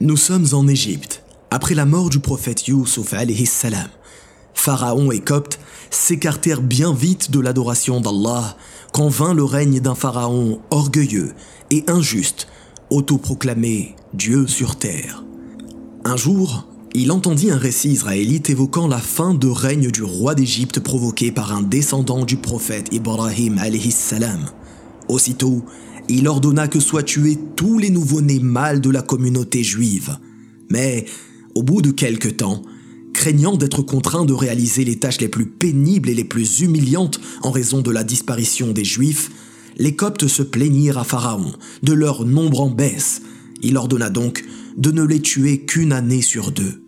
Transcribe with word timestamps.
Nous 0.00 0.16
sommes 0.16 0.46
en 0.52 0.68
Égypte, 0.68 1.24
après 1.50 1.74
la 1.74 1.84
mort 1.84 2.08
du 2.08 2.20
prophète 2.20 2.68
Youssouf 2.68 3.14
alayhi 3.14 3.46
salam. 3.46 3.88
Pharaon 4.54 5.10
et 5.10 5.18
Coptes 5.18 5.58
s'écartèrent 5.90 6.62
bien 6.62 6.94
vite 6.94 7.32
de 7.32 7.40
l'adoration 7.40 8.00
d'Allah 8.00 8.56
quand 8.92 9.08
vint 9.08 9.34
le 9.34 9.42
règne 9.42 9.80
d'un 9.80 9.96
pharaon 9.96 10.60
orgueilleux 10.70 11.32
et 11.72 11.82
injuste, 11.88 12.46
autoproclamé 12.90 13.96
Dieu 14.14 14.46
sur 14.46 14.76
terre. 14.76 15.24
Un 16.04 16.16
jour, 16.16 16.68
il 16.94 17.10
entendit 17.10 17.50
un 17.50 17.58
récit 17.58 17.90
israélite 17.90 18.50
évoquant 18.50 18.86
la 18.86 18.98
fin 18.98 19.34
de 19.34 19.48
règne 19.48 19.90
du 19.90 20.04
roi 20.04 20.36
d'Égypte 20.36 20.78
provoqué 20.78 21.32
par 21.32 21.52
un 21.52 21.62
descendant 21.62 22.24
du 22.24 22.36
prophète 22.36 22.86
Ibrahim 22.92 23.58
alayhi 23.58 23.90
salam. 23.90 24.46
Aussitôt, 25.08 25.64
il 26.08 26.26
ordonna 26.28 26.68
que 26.68 26.80
soient 26.80 27.02
tués 27.02 27.38
tous 27.56 27.78
les 27.78 27.90
nouveau-nés 27.90 28.40
mâles 28.40 28.80
de 28.80 28.90
la 28.90 29.02
communauté 29.02 29.62
juive. 29.62 30.16
Mais, 30.70 31.04
au 31.54 31.62
bout 31.62 31.82
de 31.82 31.90
quelque 31.90 32.28
temps, 32.28 32.62
craignant 33.12 33.56
d'être 33.56 33.82
contraint 33.82 34.24
de 34.24 34.32
réaliser 34.32 34.84
les 34.84 34.96
tâches 34.96 35.20
les 35.20 35.28
plus 35.28 35.46
pénibles 35.46 36.08
et 36.08 36.14
les 36.14 36.24
plus 36.24 36.60
humiliantes 36.60 37.20
en 37.42 37.50
raison 37.50 37.80
de 37.80 37.90
la 37.90 38.04
disparition 38.04 38.72
des 38.72 38.84
Juifs, 38.84 39.30
les 39.76 39.94
Coptes 39.94 40.28
se 40.28 40.42
plaignirent 40.42 40.98
à 40.98 41.04
Pharaon 41.04 41.52
de 41.82 41.92
leur 41.92 42.24
nombre 42.24 42.60
en 42.60 42.70
baisse. 42.70 43.22
Il 43.62 43.76
ordonna 43.76 44.10
donc 44.10 44.44
de 44.76 44.90
ne 44.90 45.02
les 45.02 45.20
tuer 45.20 45.64
qu'une 45.64 45.92
année 45.92 46.22
sur 46.22 46.52
deux. 46.52 46.82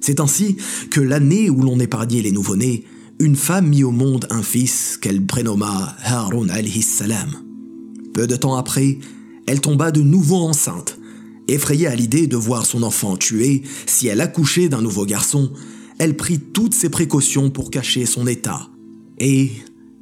C'est 0.00 0.20
ainsi 0.20 0.56
que 0.90 1.00
l'année 1.00 1.50
où 1.50 1.60
l'on 1.62 1.80
épargnait 1.80 2.22
les 2.22 2.32
nouveau-nés, 2.32 2.84
une 3.18 3.36
femme 3.36 3.68
mit 3.68 3.84
au 3.84 3.90
monde 3.90 4.26
un 4.30 4.42
fils 4.42 4.98
qu'elle 5.00 5.24
prénomma 5.24 5.96
Harun 6.04 6.48
alayhi 6.48 6.82
salam. 6.82 7.43
Peu 8.14 8.28
de 8.28 8.36
temps 8.36 8.54
après, 8.54 8.98
elle 9.46 9.60
tomba 9.60 9.90
de 9.90 10.00
nouveau 10.00 10.36
enceinte. 10.36 10.98
Effrayée 11.48 11.88
à 11.88 11.96
l'idée 11.96 12.26
de 12.28 12.36
voir 12.36 12.64
son 12.64 12.82
enfant 12.84 13.16
tué 13.16 13.62
si 13.86 14.06
elle 14.06 14.22
accouchait 14.22 14.68
d'un 14.68 14.80
nouveau 14.80 15.04
garçon, 15.04 15.50
elle 15.98 16.16
prit 16.16 16.38
toutes 16.38 16.74
ses 16.74 16.88
précautions 16.88 17.50
pour 17.50 17.70
cacher 17.70 18.06
son 18.06 18.26
état. 18.26 18.68
Et, 19.18 19.50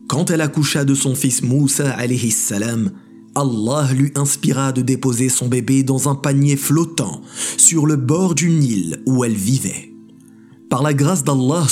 quand 0.08 0.30
elle 0.30 0.42
accoucha 0.42 0.84
de 0.84 0.94
son 0.94 1.14
fils 1.14 1.42
Moussa 1.42 1.96
salam, 2.30 2.92
Allah 3.34 3.88
lui 3.94 4.12
inspira 4.14 4.72
de 4.72 4.82
déposer 4.82 5.30
son 5.30 5.48
bébé 5.48 5.82
dans 5.82 6.10
un 6.10 6.14
panier 6.14 6.56
flottant 6.56 7.22
sur 7.56 7.86
le 7.86 7.96
bord 7.96 8.34
du 8.34 8.50
Nil 8.50 9.02
où 9.06 9.24
elle 9.24 9.34
vivait. 9.34 9.94
Par 10.68 10.82
la 10.82 10.92
grâce 10.92 11.24
d'Allah 11.24 11.66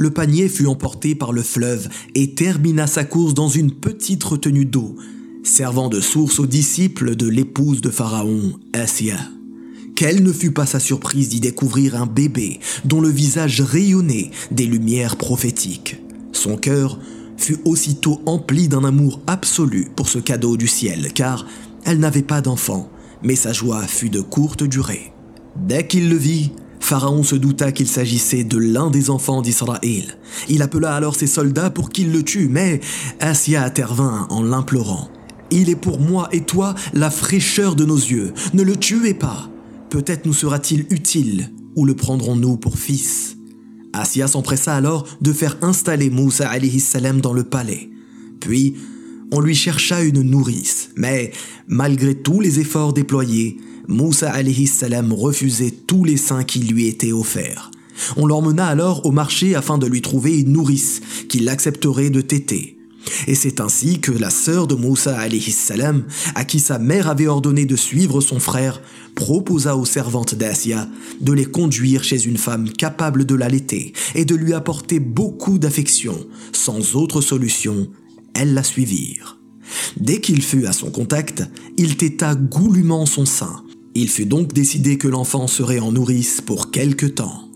le 0.00 0.10
panier 0.10 0.48
fut 0.48 0.66
emporté 0.66 1.14
par 1.14 1.30
le 1.30 1.42
fleuve 1.42 1.90
et 2.14 2.34
termina 2.34 2.86
sa 2.86 3.04
course 3.04 3.34
dans 3.34 3.50
une 3.50 3.70
petite 3.70 4.24
retenue 4.24 4.64
d'eau, 4.64 4.96
servant 5.44 5.90
de 5.90 6.00
source 6.00 6.38
aux 6.38 6.46
disciples 6.46 7.16
de 7.16 7.28
l'épouse 7.28 7.82
de 7.82 7.90
Pharaon, 7.90 8.54
Assia. 8.72 9.18
Quelle 9.96 10.22
ne 10.22 10.32
fut 10.32 10.52
pas 10.52 10.64
sa 10.64 10.80
surprise 10.80 11.28
d'y 11.28 11.40
découvrir 11.40 12.00
un 12.00 12.06
bébé 12.06 12.60
dont 12.86 13.02
le 13.02 13.10
visage 13.10 13.60
rayonnait 13.60 14.30
des 14.50 14.64
lumières 14.64 15.16
prophétiques. 15.16 15.98
Son 16.32 16.56
cœur 16.56 16.98
fut 17.36 17.58
aussitôt 17.66 18.22
empli 18.24 18.68
d'un 18.68 18.84
amour 18.84 19.20
absolu 19.26 19.88
pour 19.96 20.08
ce 20.08 20.18
cadeau 20.18 20.56
du 20.56 20.66
ciel, 20.66 21.12
car 21.12 21.46
elle 21.84 21.98
n'avait 21.98 22.22
pas 22.22 22.40
d'enfant, 22.40 22.88
mais 23.22 23.36
sa 23.36 23.52
joie 23.52 23.82
fut 23.86 24.08
de 24.08 24.22
courte 24.22 24.62
durée. 24.62 25.12
Dès 25.56 25.86
qu'il 25.86 26.08
le 26.08 26.16
vit, 26.16 26.52
Pharaon 26.80 27.22
se 27.22 27.36
douta 27.36 27.72
qu'il 27.72 27.86
s'agissait 27.86 28.44
de 28.44 28.58
l'un 28.58 28.90
des 28.90 29.10
enfants 29.10 29.42
d'Israël. 29.42 30.18
Il 30.48 30.62
appela 30.62 30.94
alors 30.94 31.14
ses 31.14 31.26
soldats 31.26 31.70
pour 31.70 31.90
qu'ils 31.90 32.10
le 32.10 32.22
tuent, 32.24 32.48
mais 32.48 32.80
Assia 33.20 33.62
intervint 33.62 34.26
en 34.30 34.42
l'implorant. 34.42 35.08
Il 35.50 35.68
est 35.68 35.76
pour 35.76 36.00
moi 36.00 36.28
et 36.32 36.42
toi 36.42 36.74
la 36.92 37.10
fraîcheur 37.10 37.76
de 37.76 37.84
nos 37.84 37.96
yeux. 37.96 38.32
Ne 38.54 38.62
le 38.62 38.76
tuez 38.76 39.14
pas. 39.14 39.48
Peut-être 39.88 40.26
nous 40.26 40.32
sera-t-il 40.32 40.86
utile, 40.90 41.52
ou 41.76 41.84
le 41.84 41.94
prendrons-nous 41.94 42.56
pour 42.56 42.78
fils. 42.78 43.36
Assia 43.92 44.28
s'empressa 44.28 44.74
alors 44.74 45.06
de 45.20 45.32
faire 45.32 45.56
installer 45.62 46.10
Moussa 46.10 46.50
salam 46.78 47.20
dans 47.20 47.32
le 47.32 47.44
palais. 47.44 47.90
Puis, 48.40 48.76
on 49.32 49.40
lui 49.40 49.54
chercha 49.54 50.02
une 50.02 50.22
nourrice, 50.22 50.90
mais 50.96 51.32
malgré 51.68 52.14
tous 52.14 52.40
les 52.40 52.60
efforts 52.60 52.92
déployés, 52.92 53.58
Moussa 53.88 54.30
alayhi 54.30 54.66
salam 54.66 55.12
refusait 55.12 55.72
tous 55.86 56.04
les 56.04 56.16
seins 56.16 56.44
qui 56.44 56.60
lui 56.60 56.86
étaient 56.86 57.12
offerts. 57.12 57.70
On 58.16 58.26
l'emmena 58.26 58.66
alors 58.66 59.04
au 59.04 59.10
marché 59.10 59.54
afin 59.54 59.78
de 59.78 59.86
lui 59.86 60.00
trouver 60.00 60.40
une 60.40 60.52
nourrice 60.52 61.00
qui 61.28 61.40
l'accepterait 61.40 62.10
de 62.10 62.20
téter. 62.20 62.76
Et 63.26 63.34
c'est 63.34 63.60
ainsi 63.60 63.98
que 63.98 64.12
la 64.12 64.30
sœur 64.30 64.66
de 64.66 64.74
Moussa 64.74 65.18
alayhi 65.18 65.50
salam, 65.50 66.04
à 66.34 66.44
qui 66.44 66.60
sa 66.60 66.78
mère 66.78 67.08
avait 67.08 67.26
ordonné 67.26 67.64
de 67.64 67.76
suivre 67.76 68.20
son 68.20 68.38
frère, 68.38 68.80
proposa 69.14 69.76
aux 69.76 69.84
servantes 69.84 70.34
d'Asia 70.34 70.88
de 71.20 71.32
les 71.32 71.46
conduire 71.46 72.04
chez 72.04 72.26
une 72.26 72.36
femme 72.36 72.70
capable 72.70 73.24
de 73.24 73.34
l'allaiter 73.34 73.92
et 74.14 74.24
de 74.24 74.34
lui 74.34 74.52
apporter 74.52 75.00
beaucoup 75.00 75.58
d'affection. 75.58 76.14
Sans 76.52 76.94
autre 76.94 77.20
solution, 77.20 77.88
la 78.46 78.62
suivirent. 78.62 79.38
Dès 79.98 80.20
qu'il 80.20 80.42
fut 80.42 80.66
à 80.66 80.72
son 80.72 80.90
contact, 80.90 81.44
il 81.76 81.96
téta 81.96 82.34
goulûment 82.34 83.06
son 83.06 83.24
sein, 83.24 83.62
il 83.94 84.08
fut 84.08 84.26
donc 84.26 84.52
décidé 84.52 84.98
que 84.98 85.08
l'enfant 85.08 85.46
serait 85.46 85.80
en 85.80 85.92
nourrice 85.92 86.40
pour 86.40 86.70
quelque 86.70 87.06
temps. 87.06 87.48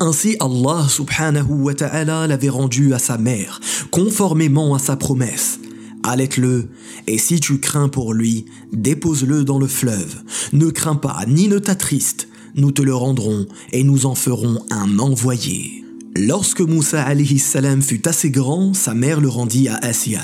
Ainsi 0.00 0.36
Allah 0.40 0.86
subhanahu 0.88 1.62
wa 1.62 1.74
ta'ala 1.74 2.26
l'avait 2.26 2.48
rendu 2.48 2.92
à 2.92 2.98
sa 2.98 3.18
mère, 3.18 3.60
conformément 3.90 4.74
à 4.74 4.78
sa 4.78 4.96
promesse. 4.96 5.58
Allaite-le, 6.02 6.68
et 7.06 7.18
si 7.18 7.40
tu 7.40 7.58
crains 7.58 7.88
pour 7.88 8.14
lui, 8.14 8.44
dépose-le 8.72 9.44
dans 9.44 9.58
le 9.58 9.66
fleuve. 9.66 10.22
Ne 10.52 10.70
crains 10.70 10.96
pas, 10.96 11.24
ni 11.26 11.48
ne 11.48 11.58
t'attriste, 11.58 12.28
nous 12.54 12.72
te 12.72 12.82
le 12.82 12.94
rendrons, 12.94 13.46
et 13.72 13.84
nous 13.84 14.06
en 14.06 14.14
ferons 14.14 14.64
un 14.70 14.98
envoyé. 14.98 15.85
Lorsque 16.18 16.62
Moussa 16.62 17.02
alayhi 17.02 17.38
salam 17.38 17.82
fut 17.82 18.08
assez 18.08 18.30
grand, 18.30 18.72
sa 18.72 18.94
mère 18.94 19.20
le 19.20 19.28
rendit 19.28 19.68
à 19.68 19.76
Asya. 19.76 20.22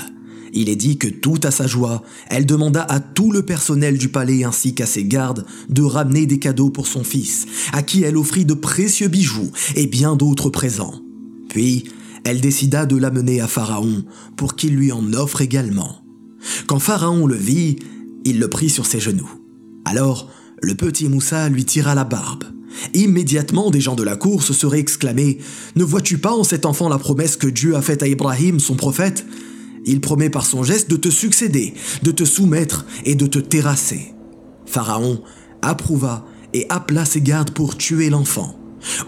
Il 0.51 0.67
est 0.67 0.75
dit 0.75 0.97
que 0.97 1.07
tout 1.07 1.39
à 1.43 1.51
sa 1.51 1.67
joie, 1.67 2.01
elle 2.31 2.47
demanda 2.47 2.81
à 2.81 2.99
tout 2.99 3.31
le 3.31 3.43
personnel 3.43 3.99
du 3.99 4.09
palais 4.09 4.43
ainsi 4.43 4.73
qu'à 4.73 4.87
ses 4.87 5.05
gardes 5.05 5.45
de 5.69 5.83
ramener 5.83 6.25
des 6.25 6.39
cadeaux 6.39 6.71
pour 6.71 6.87
son 6.87 7.03
fils, 7.03 7.45
à 7.73 7.83
qui 7.83 8.01
elle 8.01 8.17
offrit 8.17 8.43
de 8.43 8.55
précieux 8.55 9.07
bijoux 9.07 9.51
et 9.75 9.85
bien 9.85 10.15
d'autres 10.15 10.49
présents. 10.49 10.95
Puis, 11.49 11.83
elle 12.23 12.41
décida 12.41 12.87
de 12.87 12.95
l'amener 12.95 13.39
à 13.39 13.47
Pharaon 13.47 14.03
pour 14.35 14.55
qu'il 14.55 14.75
lui 14.75 14.91
en 14.91 15.13
offre 15.13 15.41
également. 15.41 16.03
Quand 16.65 16.79
Pharaon 16.79 17.27
le 17.27 17.35
vit, 17.35 17.75
il 18.25 18.39
le 18.39 18.49
prit 18.49 18.69
sur 18.71 18.87
ses 18.87 18.99
genoux. 18.99 19.29
Alors, 19.85 20.31
le 20.63 20.75
petit 20.75 21.09
Moussa 21.09 21.49
lui 21.49 21.65
tira 21.65 21.93
la 21.93 22.05
barbe. 22.05 22.45
Immédiatement, 22.93 23.69
des 23.69 23.81
gens 23.81 23.95
de 23.95 24.03
la 24.03 24.15
cour 24.15 24.43
se 24.43 24.53
seraient 24.53 24.79
exclamés 24.79 25.37
Ne 25.75 25.83
vois-tu 25.83 26.17
pas 26.17 26.33
en 26.33 26.43
cet 26.43 26.65
enfant 26.65 26.89
la 26.89 26.97
promesse 26.97 27.35
que 27.35 27.47
Dieu 27.47 27.75
a 27.75 27.81
faite 27.81 28.01
à 28.01 28.07
Ibrahim, 28.07 28.59
son 28.59 28.75
prophète? 28.75 29.25
Il 29.85 29.99
promet 29.99 30.29
par 30.29 30.45
son 30.45 30.63
geste 30.63 30.89
de 30.89 30.95
te 30.95 31.09
succéder, 31.09 31.73
de 32.01 32.11
te 32.11 32.23
soumettre 32.23 32.85
et 33.03 33.15
de 33.15 33.27
te 33.27 33.39
terrasser. 33.39 34.13
Pharaon 34.65 35.21
approuva 35.61 36.25
et 36.53 36.65
appela 36.69 37.03
ses 37.03 37.21
gardes 37.21 37.51
pour 37.51 37.75
tuer 37.75 38.09
l'enfant. 38.09 38.57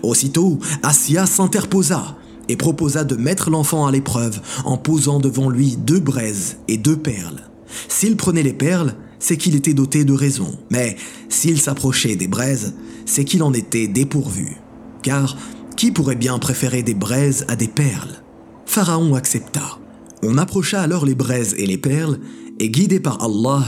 Aussitôt, 0.03 0.59
Assia 0.83 1.25
s'interposa 1.25 2.17
et 2.49 2.57
proposa 2.57 3.05
de 3.05 3.15
mettre 3.15 3.49
l'enfant 3.49 3.87
à 3.87 3.91
l'épreuve 3.91 4.41
en 4.65 4.77
posant 4.77 5.19
devant 5.19 5.49
lui 5.49 5.77
deux 5.77 5.99
braises 6.01 6.57
et 6.67 6.77
deux 6.77 6.97
perles. 6.97 7.49
S'il 7.87 8.17
prenait 8.17 8.43
les 8.43 8.53
perles, 8.53 8.95
c'est 9.25 9.37
qu'il 9.37 9.55
était 9.55 9.73
doté 9.73 10.05
de 10.05 10.13
raison, 10.13 10.55
mais 10.69 10.97
s'il 11.29 11.59
s'approchait 11.59 12.15
des 12.15 12.27
braises, 12.27 12.75
c'est 13.07 13.25
qu'il 13.25 13.41
en 13.41 13.53
était 13.53 13.87
dépourvu. 13.87 14.57
Car 15.01 15.35
qui 15.75 15.91
pourrait 15.91 16.15
bien 16.15 16.37
préférer 16.37 16.83
des 16.83 16.93
braises 16.93 17.43
à 17.47 17.55
des 17.55 17.67
perles? 17.67 18.21
Pharaon 18.67 19.15
accepta. 19.15 19.79
On 20.21 20.37
approcha 20.37 20.79
alors 20.79 21.07
les 21.07 21.15
braises 21.15 21.55
et 21.57 21.65
les 21.65 21.79
perles, 21.79 22.19
et 22.59 22.69
guidé 22.69 22.99
par 22.99 23.19
Allah, 23.23 23.63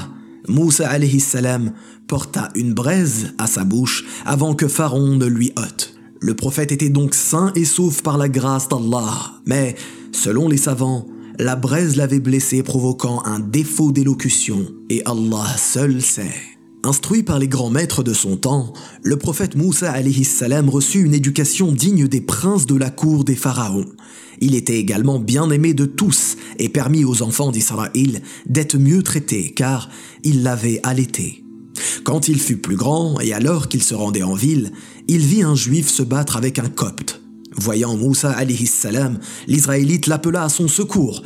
Moussa 0.47 0.87
alayhi 0.87 1.19
salam 1.19 1.73
porta 2.05 2.49
une 2.53 2.75
braise 2.75 3.33
à 3.39 3.47
sa 3.47 3.63
bouche 3.63 4.05
avant 4.27 4.53
que 4.53 4.67
Pharaon 4.67 5.15
ne 5.15 5.25
lui 5.25 5.53
ôte. 5.57 5.95
Le 6.21 6.35
prophète 6.35 6.71
était 6.71 6.89
donc 6.89 7.15
sain 7.15 7.51
et 7.55 7.65
sauf 7.65 8.03
par 8.03 8.19
la 8.19 8.29
grâce 8.29 8.69
d'Allah, 8.69 9.33
mais, 9.47 9.75
selon 10.11 10.49
les 10.49 10.57
savants, 10.57 11.07
la 11.39 11.55
braise 11.55 11.95
l'avait 11.95 12.19
blessé 12.19 12.63
provoquant 12.63 13.21
un 13.25 13.39
défaut 13.39 13.91
d'élocution, 13.91 14.65
et 14.89 15.03
Allah 15.05 15.45
seul 15.57 16.01
sait. 16.01 16.33
Instruit 16.83 17.23
par 17.23 17.37
les 17.37 17.47
grands 17.47 17.69
maîtres 17.69 18.03
de 18.03 18.13
son 18.13 18.37
temps, 18.37 18.73
le 19.03 19.17
prophète 19.17 19.55
Moussa 19.55 19.93
salam 20.23 20.69
reçut 20.69 21.03
une 21.03 21.13
éducation 21.13 21.71
digne 21.71 22.07
des 22.07 22.21
princes 22.21 22.65
de 22.65 22.75
la 22.75 22.89
cour 22.89 23.23
des 23.23 23.35
pharaons. 23.35 23.85
Il 24.39 24.55
était 24.55 24.77
également 24.77 25.19
bien 25.19 25.49
aimé 25.49 25.73
de 25.73 25.85
tous 25.85 26.37
et 26.59 26.69
permis 26.69 27.03
aux 27.03 27.23
enfants 27.23 27.51
d'Israël 27.51 28.21
d'être 28.45 28.77
mieux 28.77 29.03
traités 29.03 29.51
car 29.51 29.89
il 30.23 30.43
l'avait 30.43 30.79
allaité. 30.83 31.43
Quand 32.03 32.27
il 32.27 32.39
fut 32.39 32.57
plus 32.57 32.75
grand 32.75 33.19
et 33.19 33.33
alors 33.33 33.67
qu'il 33.67 33.83
se 33.83 33.95
rendait 33.95 34.23
en 34.23 34.35
ville, 34.35 34.71
il 35.07 35.25
vit 35.25 35.43
un 35.43 35.55
juif 35.55 35.89
se 35.89 36.03
battre 36.03 36.37
avec 36.37 36.59
un 36.59 36.69
copte. 36.69 37.21
Voyant 37.59 37.97
Moussa 37.97 38.31
alayhi 38.31 38.67
salam, 38.67 39.19
l'Israélite 39.47 40.07
l'appela 40.07 40.43
à 40.43 40.49
son 40.49 40.67
secours, 40.67 41.23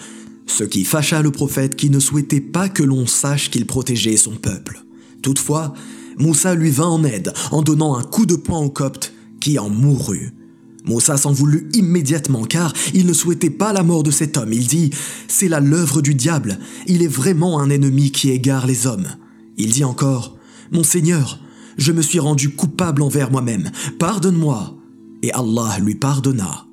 ce 0.47 0.63
qui 0.63 0.85
fâcha 0.85 1.21
le 1.21 1.31
prophète 1.31 1.75
qui 1.75 1.89
ne 1.89 1.99
souhaitait 1.99 2.41
pas 2.41 2.69
que 2.69 2.83
l'on 2.83 3.05
sache 3.05 3.49
qu'il 3.49 3.65
protégeait 3.65 4.17
son 4.17 4.31
peuple. 4.31 4.83
Toutefois, 5.21 5.73
Moussa 6.17 6.55
lui 6.55 6.71
vint 6.71 6.87
en 6.87 7.03
aide 7.03 7.33
en 7.51 7.61
donnant 7.61 7.95
un 7.95 8.03
coup 8.03 8.25
de 8.25 8.35
poing 8.35 8.59
au 8.59 8.69
copte 8.69 9.13
qui 9.39 9.59
en 9.59 9.69
mourut. 9.69 10.33
Moussa 10.85 11.17
s'en 11.17 11.31
voulut 11.31 11.69
immédiatement 11.73 12.45
car 12.45 12.73
il 12.93 13.05
ne 13.05 13.13
souhaitait 13.13 13.49
pas 13.49 13.73
la 13.73 13.83
mort 13.83 14.03
de 14.03 14.11
cet 14.11 14.37
homme. 14.37 14.53
Il 14.53 14.67
dit 14.67 14.89
C'est 15.27 15.47
là 15.47 15.59
l'œuvre 15.59 16.01
du 16.01 16.15
diable, 16.15 16.57
il 16.87 17.03
est 17.03 17.07
vraiment 17.07 17.59
un 17.59 17.69
ennemi 17.69 18.11
qui 18.11 18.31
égare 18.31 18.65
les 18.65 18.87
hommes. 18.87 19.07
Il 19.57 19.71
dit 19.71 19.83
encore 19.83 20.37
Mon 20.71 20.83
Seigneur, 20.83 21.39
je 21.77 21.91
me 21.91 22.01
suis 22.01 22.19
rendu 22.19 22.49
coupable 22.49 23.01
envers 23.01 23.31
moi-même, 23.31 23.69
pardonne-moi. 23.99 24.80
Et 25.23 25.31
Allah 25.31 25.77
lui 25.79 25.95
pardonna. 25.95 26.65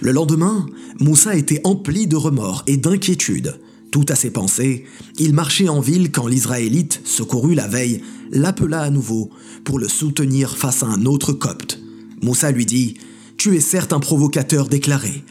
Le 0.00 0.12
lendemain, 0.12 0.66
Moussa 1.00 1.36
était 1.36 1.60
empli 1.64 2.06
de 2.06 2.16
remords 2.16 2.62
et 2.66 2.76
d'inquiétude. 2.76 3.60
Tout 3.90 4.06
à 4.08 4.16
ses 4.16 4.30
pensées, 4.30 4.84
il 5.18 5.34
marchait 5.34 5.68
en 5.68 5.80
ville 5.80 6.10
quand 6.10 6.26
l'Israélite, 6.26 7.00
secouru 7.04 7.54
la 7.54 7.68
veille, 7.68 8.02
l'appela 8.32 8.80
à 8.80 8.90
nouveau 8.90 9.30
pour 9.64 9.78
le 9.78 9.88
soutenir 9.88 10.56
face 10.56 10.82
à 10.82 10.86
un 10.86 11.06
autre 11.06 11.32
copte. 11.32 11.80
Moussa 12.22 12.50
lui 12.50 12.66
dit 12.66 12.96
Tu 13.36 13.56
es 13.56 13.60
certes 13.60 13.92
un 13.92 14.00
provocateur 14.00 14.68
déclaré. 14.68 15.22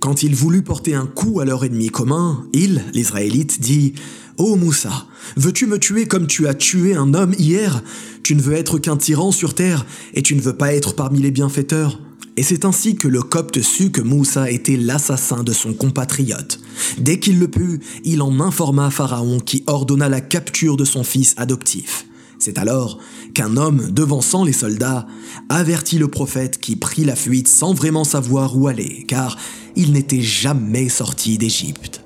Quand 0.00 0.22
il 0.22 0.34
voulut 0.34 0.62
porter 0.62 0.94
un 0.94 1.06
coup 1.06 1.40
à 1.40 1.44
leur 1.44 1.64
ennemi 1.64 1.88
commun, 1.88 2.46
il, 2.52 2.84
l'Israélite, 2.94 3.60
dit 3.60 3.94
Ô 4.38 4.52
oh 4.52 4.56
Moussa, 4.56 5.06
veux-tu 5.36 5.66
me 5.66 5.78
tuer 5.78 6.06
comme 6.06 6.26
tu 6.26 6.46
as 6.46 6.54
tué 6.54 6.94
un 6.94 7.12
homme 7.14 7.34
hier? 7.38 7.82
Tu 8.22 8.34
ne 8.34 8.40
veux 8.40 8.54
être 8.54 8.78
qu'un 8.78 8.96
tyran 8.96 9.32
sur 9.32 9.54
terre 9.54 9.84
et 10.14 10.22
tu 10.22 10.34
ne 10.34 10.40
veux 10.40 10.56
pas 10.56 10.74
être 10.74 10.94
parmi 10.94 11.20
les 11.20 11.30
bienfaiteurs 11.30 12.00
et 12.36 12.42
c'est 12.42 12.64
ainsi 12.64 12.96
que 12.96 13.08
le 13.08 13.22
copte 13.22 13.62
sut 13.62 13.90
que 13.90 14.02
Moussa 14.02 14.50
était 14.50 14.76
l'assassin 14.76 15.42
de 15.42 15.52
son 15.52 15.72
compatriote. 15.72 16.60
Dès 16.98 17.18
qu'il 17.18 17.38
le 17.38 17.48
put, 17.48 17.80
il 18.04 18.20
en 18.20 18.40
informa 18.40 18.90
Pharaon 18.90 19.40
qui 19.40 19.64
ordonna 19.66 20.08
la 20.08 20.20
capture 20.20 20.76
de 20.76 20.84
son 20.84 21.02
fils 21.02 21.34
adoptif. 21.38 22.06
C'est 22.38 22.58
alors 22.58 22.98
qu'un 23.32 23.56
homme, 23.56 23.90
devançant 23.90 24.44
les 24.44 24.52
soldats, 24.52 25.06
avertit 25.48 25.98
le 25.98 26.08
prophète 26.08 26.60
qui 26.60 26.76
prit 26.76 27.04
la 27.04 27.16
fuite 27.16 27.48
sans 27.48 27.72
vraiment 27.72 28.04
savoir 28.04 28.58
où 28.58 28.68
aller, 28.68 29.04
car 29.08 29.38
il 29.74 29.92
n'était 29.92 30.20
jamais 30.20 30.90
sorti 30.90 31.38
d'Égypte. 31.38 32.02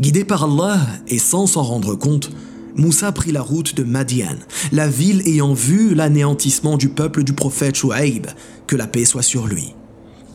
Guidé 0.00 0.24
par 0.24 0.44
Allah 0.44 0.80
et 1.06 1.18
sans 1.18 1.46
s'en 1.46 1.62
rendre 1.62 1.94
compte, 1.94 2.32
Moussa 2.76 3.12
prit 3.12 3.32
la 3.32 3.42
route 3.42 3.74
de 3.74 3.84
Madian, 3.84 4.36
la 4.72 4.88
ville 4.88 5.22
ayant 5.26 5.52
vu 5.52 5.94
l'anéantissement 5.94 6.76
du 6.76 6.88
peuple 6.88 7.24
du 7.24 7.32
prophète 7.32 7.76
Shu'aib, 7.76 8.26
que 8.70 8.76
la 8.76 8.86
paix 8.86 9.04
soit 9.04 9.22
sur 9.22 9.48
lui. 9.48 9.74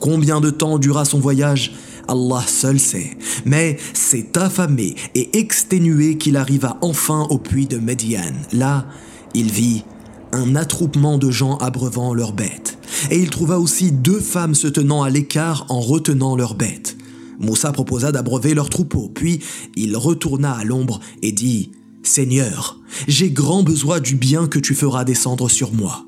Combien 0.01 0.41
de 0.41 0.49
temps 0.49 0.77
dura 0.77 1.05
son 1.05 1.19
voyage? 1.21 1.71
Allah 2.09 2.43
seul 2.45 2.81
sait, 2.81 3.17
mais 3.45 3.77
c'est 3.93 4.35
affamé 4.35 4.95
et 5.15 5.39
exténué 5.39 6.17
qu'il 6.17 6.35
arriva 6.35 6.77
enfin 6.81 7.27
au 7.29 7.37
puits 7.37 7.65
de 7.65 7.77
Madian. 7.77 8.33
Là, 8.51 8.87
il 9.33 9.49
vit 9.49 9.85
un 10.33 10.57
attroupement 10.57 11.17
de 11.17 11.31
gens 11.31 11.55
abreuvant 11.59 12.13
leurs 12.13 12.33
bêtes, 12.33 12.77
et 13.09 13.17
il 13.17 13.29
trouva 13.29 13.57
aussi 13.57 13.93
deux 13.93 14.19
femmes 14.19 14.53
se 14.53 14.67
tenant 14.67 15.01
à 15.01 15.09
l'écart 15.09 15.65
en 15.69 15.79
retenant 15.79 16.35
leurs 16.35 16.55
bêtes. 16.55 16.97
Moussa 17.39 17.71
proposa 17.71 18.11
d'abreuver 18.11 18.53
leurs 18.53 18.69
troupeaux, 18.69 19.09
puis 19.15 19.39
il 19.77 19.95
retourna 19.95 20.51
à 20.51 20.65
l'ombre 20.65 20.99
et 21.21 21.31
dit 21.31 21.71
Seigneur, 22.03 22.81
j'ai 23.07 23.31
grand 23.31 23.63
besoin 23.63 24.01
du 24.01 24.15
bien 24.15 24.47
que 24.47 24.59
tu 24.59 24.75
feras 24.75 25.05
descendre 25.05 25.49
sur 25.49 25.71
moi. 25.71 26.05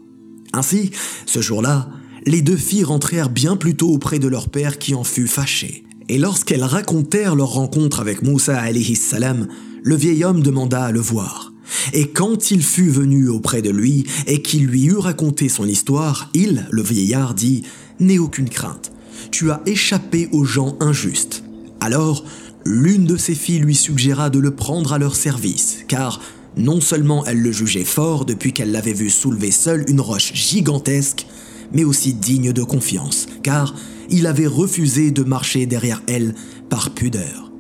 Ainsi, 0.52 0.92
ce 1.26 1.42
jour-là, 1.42 1.88
les 2.28 2.42
deux 2.42 2.58
filles 2.58 2.84
rentrèrent 2.84 3.30
bien 3.30 3.56
plus 3.56 3.76
tôt 3.76 3.90
auprès 3.90 4.20
de 4.20 4.28
leur 4.28 4.50
père 4.50 4.78
qui 4.78 4.94
en 4.94 5.06
fut 5.06 5.28
fâché. 5.28 5.86
Et 6.10 6.18
lorsqu'elles 6.18 6.64
racontèrent 6.64 7.36
leur 7.36 7.54
rencontre 7.54 8.02
avec 8.02 8.22
Moussa 8.22 8.60
alayhi 8.60 8.98
salam, 8.98 9.48
le 9.82 9.96
vieil 9.96 10.26
homme 10.26 10.44
demanda 10.44 10.84
à 10.84 10.92
le 10.92 11.00
voir. 11.00 11.54
Et 11.94 12.10
quand 12.10 12.52
il 12.52 12.62
fut 12.62 12.90
venu 12.90 13.30
auprès 13.30 13.62
de 13.62 13.70
lui 13.70 14.06
et 14.26 14.42
qu'il 14.42 14.66
lui 14.66 14.86
eut 14.86 14.98
raconté 14.98 15.48
son 15.48 15.66
histoire, 15.66 16.30
il, 16.34 16.68
le 16.70 16.82
vieillard, 16.82 17.34
dit 17.34 17.64
N'aie 18.02 18.20
aucune 18.20 18.50
crainte, 18.50 18.92
tu 19.32 19.50
as 19.50 19.62
échappé 19.66 20.28
aux 20.34 20.44
gens 20.44 20.76
injustes. 20.82 21.46
Alors, 21.80 22.26
l'une 22.66 23.06
de 23.06 23.16
ses 23.16 23.36
filles 23.36 23.60
lui 23.60 23.76
suggéra 23.76 24.30
de 24.30 24.40
le 24.40 24.52
prendre 24.52 24.92
à 24.92 24.98
leur 24.98 25.16
service, 25.16 25.80
car 25.88 26.20
non 26.58 26.82
seulement 26.82 27.26
elle 27.26 27.42
le 27.42 27.52
jugeait 27.54 27.86
fort 27.86 28.26
depuis 28.26 28.52
qu'elle 28.52 28.72
l'avait 28.72 28.92
vu 28.92 29.10
soulever 29.10 29.52
seule 29.52 29.86
une 29.88 30.02
roche 30.02 30.34
gigantesque, 30.34 31.26
mais 31.74 31.84
aussi 31.84 32.14
digne 32.14 32.54
de 32.54 32.64
confiance, 32.64 33.28
car 33.44 33.74
il 34.10 34.28
avait 34.28 34.48
refusé 34.48 35.12
de 35.12 35.24
marcher 35.24 35.66
derrière 35.66 36.02
elle 36.08 36.34
par 36.70 36.92
pudeur. 36.92 37.52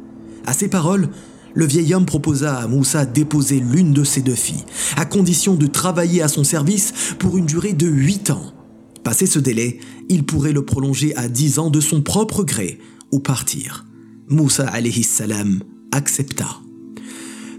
À 0.45 0.53
ces 0.53 0.67
paroles, 0.67 1.09
le 1.53 1.65
vieil 1.65 1.93
homme 1.93 2.05
proposa 2.05 2.55
à 2.57 2.67
Moussa 2.67 3.05
d'époser 3.05 3.59
l'une 3.59 3.91
de 3.91 4.03
ses 4.03 4.21
deux 4.21 4.35
filles, 4.35 4.63
à 4.95 5.05
condition 5.05 5.55
de 5.55 5.67
travailler 5.67 6.21
à 6.21 6.27
son 6.27 6.43
service 6.43 6.93
pour 7.17 7.37
une 7.37 7.45
durée 7.45 7.73
de 7.73 7.87
huit 7.87 8.29
ans. 8.29 8.53
Passé 9.03 9.25
ce 9.25 9.39
délai, 9.39 9.79
il 10.09 10.23
pourrait 10.23 10.51
le 10.51 10.63
prolonger 10.63 11.15
à 11.15 11.27
dix 11.27 11.59
ans 11.59 11.69
de 11.69 11.79
son 11.79 12.01
propre 12.01 12.43
gré 12.43 12.77
ou 13.11 13.19
partir. 13.19 13.85
Moussa 14.29 14.71
salam 15.03 15.63
accepta. 15.91 16.47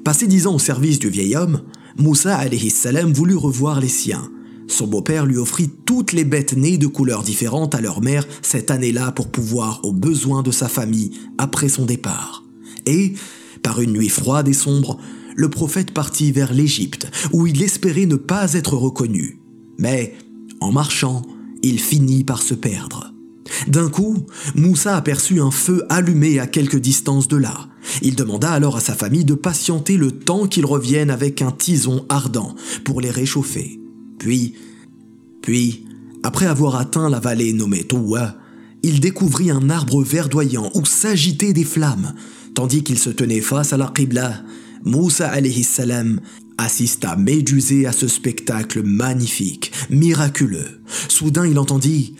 Passé 0.04 0.26
dix 0.26 0.46
ans 0.46 0.54
au 0.54 0.58
service 0.58 0.98
du 0.98 1.08
vieil 1.08 1.34
homme, 1.34 1.62
Moussa 1.98 2.38
salam 2.70 3.12
voulut 3.12 3.36
revoir 3.36 3.80
les 3.80 3.88
siens. 3.88 4.30
Son 4.68 4.86
beau-père 4.86 5.26
lui 5.26 5.38
offrit 5.38 5.70
toutes 5.86 6.12
les 6.12 6.24
bêtes 6.24 6.56
nées 6.56 6.78
de 6.78 6.86
couleurs 6.86 7.22
différentes 7.22 7.74
à 7.74 7.80
leur 7.80 8.02
mère 8.02 8.26
cette 8.42 8.70
année-là 8.70 9.12
pour 9.12 9.28
pouvoir 9.28 9.80
aux 9.82 9.92
besoins 9.92 10.42
de 10.42 10.50
sa 10.50 10.68
famille 10.68 11.12
après 11.38 11.68
son 11.68 11.86
départ. 11.86 12.44
Et, 12.86 13.14
par 13.62 13.80
une 13.80 13.94
nuit 13.94 14.10
froide 14.10 14.46
et 14.46 14.52
sombre, 14.52 14.98
le 15.34 15.48
prophète 15.48 15.92
partit 15.92 16.32
vers 16.32 16.52
l'Égypte, 16.52 17.08
où 17.32 17.46
il 17.46 17.62
espérait 17.62 18.06
ne 18.06 18.16
pas 18.16 18.52
être 18.52 18.74
reconnu. 18.76 19.40
Mais, 19.78 20.14
en 20.60 20.70
marchant, 20.70 21.22
il 21.62 21.80
finit 21.80 22.24
par 22.24 22.42
se 22.42 22.54
perdre. 22.54 23.14
D'un 23.66 23.88
coup, 23.88 24.26
Moussa 24.54 24.96
aperçut 24.96 25.40
un 25.40 25.50
feu 25.50 25.84
allumé 25.88 26.38
à 26.38 26.46
quelque 26.46 26.76
distance 26.76 27.28
de 27.28 27.36
là. 27.36 27.68
Il 28.02 28.16
demanda 28.16 28.50
alors 28.50 28.76
à 28.76 28.80
sa 28.80 28.94
famille 28.94 29.24
de 29.24 29.34
patienter 29.34 29.96
le 29.96 30.12
temps 30.12 30.46
qu'ils 30.46 30.66
reviennent 30.66 31.10
avec 31.10 31.40
un 31.40 31.52
tison 31.52 32.04
ardent 32.08 32.54
pour 32.84 33.00
les 33.00 33.10
réchauffer. 33.10 33.80
Puis, 34.18 34.54
puis, 35.42 35.84
après 36.22 36.46
avoir 36.46 36.76
atteint 36.76 37.08
la 37.08 37.20
vallée 37.20 37.52
nommée 37.52 37.84
Toua, 37.84 38.34
il 38.82 39.00
découvrit 39.00 39.50
un 39.50 39.70
arbre 39.70 40.02
verdoyant 40.02 40.70
où 40.74 40.84
s'agitaient 40.84 41.52
des 41.52 41.64
flammes, 41.64 42.14
tandis 42.54 42.82
qu'il 42.82 42.98
se 42.98 43.10
tenait 43.10 43.40
face 43.40 43.72
à 43.72 43.76
la 43.76 43.92
Qibla. 43.94 44.42
Moussa 44.84 45.28
alayhi 45.28 45.64
salam 45.64 46.20
assista 46.56 47.16
médusé 47.16 47.86
à 47.86 47.92
ce 47.92 48.08
spectacle 48.08 48.82
magnifique, 48.82 49.72
miraculeux. 49.90 50.80
Soudain 51.08 51.46
il 51.46 51.58
entendit 51.58 52.14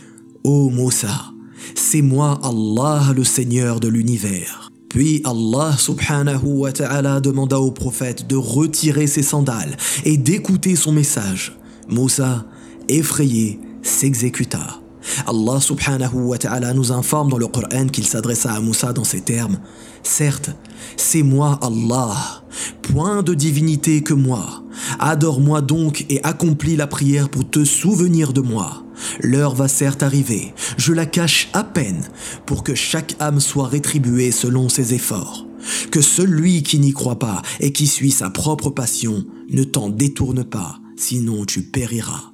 Ô 0.44 0.70
Moussa, 0.70 1.32
c'est 1.74 2.02
moi 2.02 2.40
Allah 2.42 3.12
le 3.14 3.24
Seigneur 3.24 3.80
de 3.80 3.88
l'univers. 3.88 4.70
Puis 4.88 5.20
Allah 5.24 5.76
subhanahu 5.76 6.46
wa 6.46 6.72
ta'ala 6.72 7.20
demanda 7.20 7.60
au 7.60 7.70
prophète 7.70 8.26
de 8.26 8.36
retirer 8.36 9.06
ses 9.06 9.22
sandales 9.22 9.76
et 10.04 10.16
d'écouter 10.16 10.76
son 10.76 10.92
message. 10.92 11.58
Moussa, 11.88 12.44
effrayé, 12.88 13.60
s'exécuta. 13.82 14.80
Allah 15.26 15.60
subhanahu 15.60 16.28
wa 16.28 16.38
ta'ala 16.38 16.74
nous 16.74 16.92
informe 16.92 17.30
dans 17.30 17.38
le 17.38 17.46
Coran 17.46 17.86
qu'il 17.86 18.06
s'adressa 18.06 18.52
à 18.52 18.60
Moussa 18.60 18.92
dans 18.92 19.04
ces 19.04 19.20
termes. 19.20 19.58
Certes, 20.02 20.50
c'est 20.96 21.22
moi 21.22 21.58
Allah, 21.62 22.42
point 22.82 23.22
de 23.22 23.34
divinité 23.34 24.02
que 24.02 24.14
moi. 24.14 24.62
Adore-moi 24.98 25.60
donc 25.60 26.04
et 26.08 26.22
accomplis 26.24 26.76
la 26.76 26.86
prière 26.86 27.28
pour 27.28 27.48
te 27.48 27.64
souvenir 27.64 28.32
de 28.32 28.40
moi. 28.40 28.84
L'heure 29.20 29.54
va 29.54 29.68
certes 29.68 30.02
arriver, 30.02 30.54
je 30.76 30.92
la 30.92 31.06
cache 31.06 31.48
à 31.52 31.62
peine, 31.64 32.02
pour 32.46 32.64
que 32.64 32.74
chaque 32.74 33.14
âme 33.20 33.40
soit 33.40 33.68
rétribuée 33.68 34.32
selon 34.32 34.68
ses 34.68 34.94
efforts. 34.94 35.46
Que 35.90 36.00
celui 36.00 36.62
qui 36.62 36.78
n'y 36.78 36.92
croit 36.92 37.18
pas 37.18 37.42
et 37.60 37.72
qui 37.72 37.86
suit 37.86 38.10
sa 38.10 38.30
propre 38.30 38.70
passion 38.70 39.24
ne 39.50 39.64
t'en 39.64 39.88
détourne 39.88 40.44
pas, 40.44 40.78
sinon 40.98 41.44
tu 41.44 41.62
périras. 41.62 42.32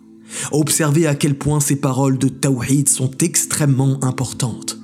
Observez 0.50 1.06
à 1.06 1.14
quel 1.14 1.36
point 1.36 1.60
ces 1.60 1.76
paroles 1.76 2.18
de 2.18 2.28
Tawhid 2.28 2.88
sont 2.88 3.10
extrêmement 3.18 4.02
importantes. 4.02 4.78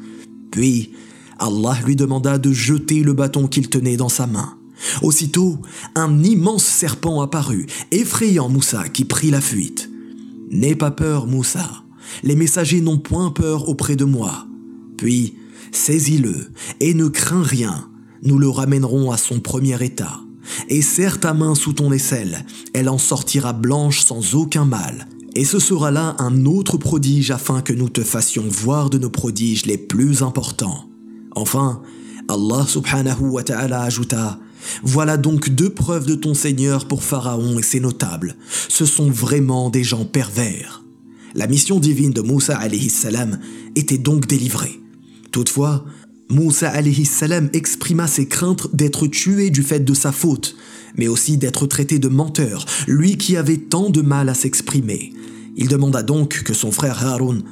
Puis, 0.51 0.93
Allah 1.39 1.79
lui 1.85 1.97
demanda 1.97 2.39
de 2.39 2.53
jeter 2.53 3.03
le 3.03 3.15
bâton 3.15 3.49
qu'il 3.49 3.69
tenait 3.69 3.97
dans 3.97 4.09
sa 4.09 4.27
main. 4.27 4.55
Aussitôt, 5.03 5.59
un 5.95 6.23
immense 6.23 6.65
serpent 6.65 7.21
apparut, 7.21 7.67
effrayant 7.91 8.49
Moussa 8.49 8.89
qui 8.89 9.05
prit 9.05 9.31
la 9.31 9.41
fuite. 9.41 9.91
N'aie 10.51 10.75
pas 10.75 10.91
peur, 10.91 11.27
Moussa. 11.27 11.69
Les 12.23 12.37
messagers 12.37 12.81
n'ont 12.81 12.99
point 12.99 13.31
peur 13.31 13.69
auprès 13.69 13.97
de 13.97 14.05
moi. 14.05 14.47
Puis, 14.97 15.35
saisis-le 15.73 16.51
et 16.81 16.95
ne 16.95 17.09
crains 17.09 17.43
rien. 17.43 17.89
Nous 18.23 18.39
le 18.39 18.49
ramènerons 18.49 19.11
à 19.11 19.17
son 19.17 19.41
premier 19.41 19.83
état. 19.83 20.21
Et 20.69 20.83
serre 20.83 21.21
ta 21.21 21.35
main 21.35 21.55
sous 21.55 21.73
ton 21.73 21.93
aisselle, 21.93 22.45
elle 22.73 22.89
en 22.89 22.99
sortira 22.99 23.53
blanche 23.53 24.01
sans 24.01 24.35
aucun 24.35 24.65
mal. 24.65 25.07
Et 25.35 25.45
ce 25.45 25.59
sera 25.59 25.91
là 25.91 26.17
un 26.19 26.45
autre 26.45 26.77
prodige 26.77 27.31
afin 27.31 27.63
que 27.63 27.73
nous 27.73 27.89
te 27.89 28.03
fassions 28.03 28.47
voir 28.49 28.91
de 28.91 28.99
nos 28.99 29.11
prodiges 29.11 29.67
les 29.67 29.79
plus 29.79 30.23
importants. 30.23 30.87
Enfin, 31.37 31.83
Allah 32.29 32.65
subhanahu 32.67 33.31
wa 33.31 33.43
ta'ala 33.43 33.83
ajouta 33.83 34.39
Voilà 34.83 35.17
donc 35.17 35.51
deux 35.51 35.71
preuves 35.71 36.07
de 36.07 36.15
ton 36.15 36.35
Seigneur 36.35 36.87
pour 36.87 37.03
Pharaon 37.03 37.59
et 37.59 37.63
ses 37.63 37.81
notables. 37.81 38.37
Ce 38.69 38.85
sont 38.85 39.11
vraiment 39.11 39.71
des 39.71 39.85
gens 39.85 40.05
pervers. 40.05 40.83
La 41.35 41.47
mission 41.47 41.79
divine 41.79 42.13
de 42.13 42.23
Moussa 42.23 42.59
alayhi 42.59 42.91
salam 42.91 43.39
était 43.77 43.99
donc 43.99 44.27
délivrée. 44.27 44.81
Toutefois, 45.31 45.85
Moussa 46.31 46.73
salam 47.05 47.51
exprima 47.53 48.07
ses 48.07 48.29
craintes 48.29 48.75
d'être 48.75 49.09
tué 49.09 49.51
du 49.51 49.63
fait 49.63 49.81
de 49.81 49.95
sa 49.95 50.13
faute, 50.13 50.57
mais 50.97 51.09
aussi 51.09 51.37
d'être 51.37 51.67
traité 51.67 51.99
de 51.99 52.09
menteur, 52.09 52.67
lui 52.87 53.17
qui 53.17 53.37
avait 53.37 53.57
tant 53.57 53.91
de 53.91 54.01
mal 54.01 54.29
à 54.29 54.35
s'exprimer. 54.35 55.13
Il 55.57 55.67
demanda 55.67 56.05
donc 56.05 56.43
que 56.45 56.55
son 56.55 56.71
frère 56.71 57.05
Haroun 57.05 57.43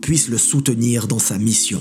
puisse 0.00 0.28
le 0.28 0.38
soutenir 0.38 1.08
dans 1.08 1.18
sa 1.18 1.36
mission. 1.36 1.80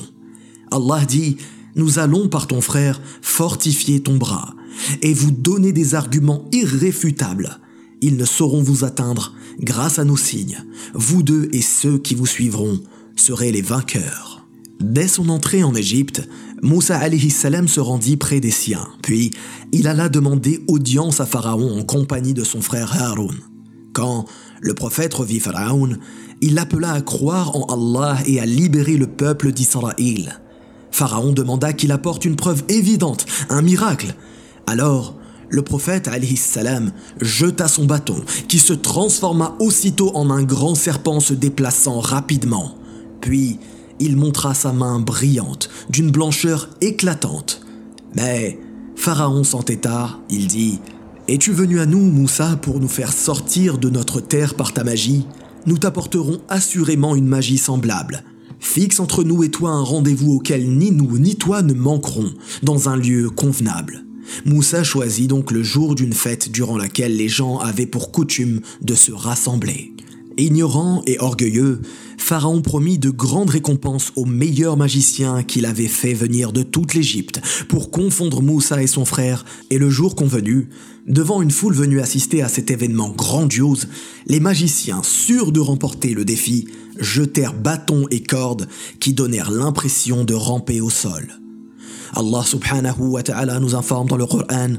Allah 0.72 1.06
dit 1.06 1.38
Nous 1.76 2.00
allons 2.00 2.28
par 2.28 2.48
ton 2.48 2.60
frère 2.60 3.00
fortifier 3.22 4.02
ton 4.02 4.18
bras 4.18 4.56
et 5.04 5.14
vous 5.14 5.32
donner 5.32 5.72
des 5.72 5.94
arguments 5.94 6.46
irréfutables. 6.52 7.60
Ils 8.02 8.18
ne 8.18 8.26
sauront 8.26 8.64
vous 8.64 8.84
atteindre 8.84 9.36
grâce 9.60 10.00
à 10.00 10.06
nos 10.06 10.18
signes. 10.18 10.64
Vous 10.94 11.22
deux 11.22 11.50
et 11.54 11.62
ceux 11.62 12.00
qui 12.00 12.16
vous 12.16 12.26
suivront 12.28 12.80
serez 13.16 13.52
les 13.52 13.62
vainqueurs. 13.62 14.46
Dès 14.80 15.08
son 15.08 15.30
entrée 15.30 15.64
en 15.64 15.74
Égypte, 15.74 16.28
Moussa 16.64 16.98
alayhi 16.98 17.30
salam 17.30 17.68
se 17.68 17.80
rendit 17.80 18.18
près 18.18 18.40
des 18.40 18.52
siens, 18.52 18.88
puis 19.04 19.32
il 19.72 19.88
alla 19.88 20.10
demander 20.10 20.64
audience 20.68 21.22
à 21.22 21.28
Pharaon 21.28 21.80
en 21.80 21.84
compagnie 21.84 22.34
de 22.34 22.44
son 22.44 22.62
frère 22.62 23.00
Haroun. 23.00 23.36
Quand 23.94 24.26
le 24.62 24.74
prophète 24.74 25.14
revit 25.14 25.40
Pharaon, 25.40 25.98
il 26.42 26.56
l'appela 26.56 26.94
à 26.94 27.02
croire 27.02 27.56
en 27.56 27.66
Allah 27.66 28.18
et 28.26 28.40
à 28.40 28.46
libérer 28.46 28.98
le 28.98 29.06
peuple 29.06 29.52
d'Israël. 29.52 30.40
Pharaon 30.92 31.32
demanda 31.32 31.74
qu'il 31.74 31.92
apporte 31.92 32.26
une 32.26 32.36
preuve 32.36 32.64
évidente, 32.70 33.28
un 33.50 33.62
miracle. 33.62 34.16
Alors, 34.66 35.16
le 35.50 35.62
prophète 35.62 36.10
salam 36.38 36.92
jeta 37.22 37.68
son 37.68 37.86
bâton, 37.86 38.22
qui 38.48 38.58
se 38.58 38.74
transforma 38.74 39.56
aussitôt 39.60 40.12
en 40.16 40.32
un 40.32 40.44
grand 40.44 40.74
serpent 40.74 41.20
se 41.20 41.36
déplaçant 41.36 42.00
rapidement. 42.00 42.76
Puis, 43.22 43.60
il 44.00 44.18
montra 44.18 44.54
sa 44.54 44.74
main 44.74 45.00
brillante, 45.00 45.70
d'une 45.90 46.12
blancheur 46.12 46.70
éclatante. 46.82 47.62
Mais 48.16 48.60
Pharaon 48.96 49.44
s'entêta, 49.44 50.20
il 50.30 50.48
dit 50.48 50.80
Es-tu 51.28 51.52
venu 51.52 51.80
à 51.80 51.86
nous, 51.86 52.00
Moussa, 52.00 52.56
pour 52.62 52.80
nous 52.80 52.88
faire 52.88 53.14
sortir 53.14 53.78
de 53.78 53.90
notre 53.90 54.22
terre 54.22 54.56
par 54.56 54.74
ta 54.74 54.84
magie? 54.84 55.26
Nous 55.66 55.78
t'apporterons 55.78 56.40
assurément 56.48 57.16
une 57.16 57.28
magie 57.28 57.58
semblable. 57.58 58.24
Fixe 58.60 59.00
entre 59.00 59.24
nous 59.24 59.44
et 59.44 59.52
toi 59.52 59.72
un 59.72 59.84
rendez-vous 59.84 60.34
auquel 60.34 60.68
ni 60.78 60.92
nous 60.92 61.20
ni 61.20 61.36
toi 61.36 61.62
ne 61.62 61.74
manquerons, 61.74 62.32
dans 62.64 62.90
un 62.90 62.96
lieu 62.96 63.30
convenable. 63.30 64.06
Moussa 64.46 64.84
choisit 64.84 65.30
donc 65.30 65.52
le 65.52 65.64
jour 65.64 65.96
d'une 65.96 66.14
fête 66.14 66.52
durant 66.52 66.78
laquelle 66.78 67.16
les 67.16 67.30
gens 67.30 67.60
avaient 67.60 67.86
pour 67.86 68.12
coutume 68.12 68.62
de 68.82 68.96
se 68.96 69.12
rassembler. 69.12 69.94
Ignorant 70.38 71.02
et 71.08 71.18
orgueilleux, 71.20 71.82
Pharaon 72.20 72.62
promit 72.62 73.00
de 73.00 73.10
grandes 73.10 73.50
récompenses 73.50 74.12
aux 74.16 74.26
meilleurs 74.26 74.78
magiciens 74.78 75.42
qu'il 75.42 75.66
avait 75.66 75.88
fait 75.88 76.14
venir 76.14 76.52
de 76.52 76.62
toute 76.62 76.94
l'Égypte 76.94 77.42
pour 77.70 77.90
confondre 77.90 78.44
Moussa 78.44 78.84
et 78.84 78.88
son 78.88 79.04
frère, 79.04 79.46
et 79.72 79.80
le 79.80 79.90
jour 79.90 80.16
convenu, 80.16 80.70
devant 81.08 81.42
une 81.42 81.50
foule 81.50 81.74
venue 81.74 82.02
assister 82.02 82.44
à 82.44 82.50
cet 82.50 82.70
événement 82.70 83.10
grandiose, 83.10 83.88
les 84.28 84.40
magiciens, 84.40 85.02
sûrs 85.04 85.52
de 85.52 85.60
remporter 85.60 86.14
le 86.14 86.24
défi, 86.24 86.68
jetèrent 87.00 87.56
bâtons 87.56 88.06
et 88.12 88.22
cordes 88.22 88.68
qui 89.00 89.14
donnèrent 89.14 89.52
l'impression 89.52 90.24
de 90.24 90.36
ramper 90.36 90.82
au 90.82 90.92
sol. 90.92 91.40
Allah 92.16 92.44
subhanahu 92.46 93.08
wa 93.08 93.24
ta'ala 93.24 93.60
nous 93.60 93.74
informe 93.74 94.08
dans 94.08 94.18
le 94.18 94.26
Coran 94.26 94.76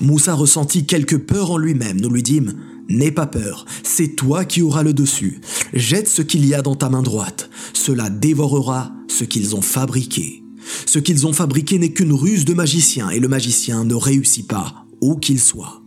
Moussa 0.00 0.34
ressentit 0.34 0.86
quelque 0.86 1.16
peur 1.16 1.50
en 1.50 1.58
lui-même. 1.58 2.00
Nous 2.00 2.08
lui 2.08 2.22
dîmes 2.22 2.54
N'aie 2.90 3.12
pas 3.12 3.26
peur, 3.26 3.66
c'est 3.84 4.16
toi 4.16 4.44
qui 4.44 4.62
auras 4.62 4.82
le 4.82 4.92
dessus. 4.92 5.40
Jette 5.72 6.08
ce 6.08 6.22
qu'il 6.22 6.44
y 6.44 6.54
a 6.54 6.60
dans 6.60 6.74
ta 6.74 6.88
main 6.88 7.02
droite. 7.02 7.48
Cela 7.72 8.10
dévorera 8.10 8.92
ce 9.06 9.22
qu'ils 9.22 9.54
ont 9.54 9.62
fabriqué. 9.62 10.42
Ce 10.86 10.98
qu'ils 10.98 11.24
ont 11.24 11.32
fabriqué 11.32 11.78
n'est 11.78 11.92
qu'une 11.92 12.12
ruse 12.12 12.44
de 12.44 12.52
magicien 12.52 13.08
et 13.10 13.20
le 13.20 13.28
magicien 13.28 13.84
ne 13.84 13.94
réussit 13.94 14.46
pas, 14.46 14.86
où 15.00 15.14
qu'il 15.14 15.38
soit. 15.38 15.82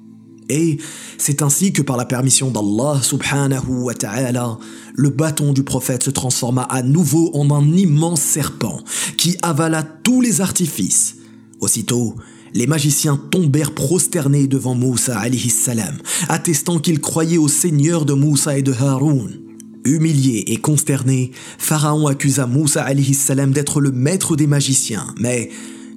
Et 0.48 0.78
c'est 1.18 1.42
ainsi 1.42 1.74
que 1.74 1.82
par 1.82 1.98
la 1.98 2.06
permission 2.06 2.52
d'Allah 2.52 3.02
subhanahu 3.02 3.84
wa 3.84 3.94
ta'ala, 3.94 4.58
le 4.96 5.10
bâton 5.10 5.52
du 5.52 5.64
prophète 5.64 6.04
se 6.04 6.10
transforma 6.10 6.64
à 6.64 6.84
nouveau 6.84 7.32
en 7.34 7.52
un 7.52 7.70
immense 7.76 8.22
serpent 8.22 8.80
qui 9.18 9.36
avala 9.42 9.84
tous 9.84 10.22
les 10.22 10.40
artifices. 10.40 11.18
Aussitôt, 11.60 12.16
les 12.54 12.68
magiciens 12.68 13.18
tombèrent 13.32 13.74
prosternés 13.74 14.48
devant 14.48 14.76
Moussa 14.76 15.18
alayhi 15.18 15.50
salam, 15.50 15.98
attestant 16.30 16.80
qu'ils 16.80 17.02
croyaient 17.02 17.38
au 17.38 17.48
Seigneur 17.48 18.06
de 18.06 18.14
Moussa 18.14 18.58
et 18.58 18.62
de 18.62 18.74
Haroun. 18.74 19.40
Humilié 19.86 20.46
et 20.48 20.58
consterné, 20.58 21.32
Pharaon 21.58 22.08
accusa 22.08 22.48
Moussa 22.48 22.84
alayhi 22.84 23.14
salam 23.14 23.52
d'être 23.52 23.82
le 23.82 23.92
maître 23.92 24.36
des 24.36 24.48
magiciens, 24.48 25.14
mais 25.20 25.50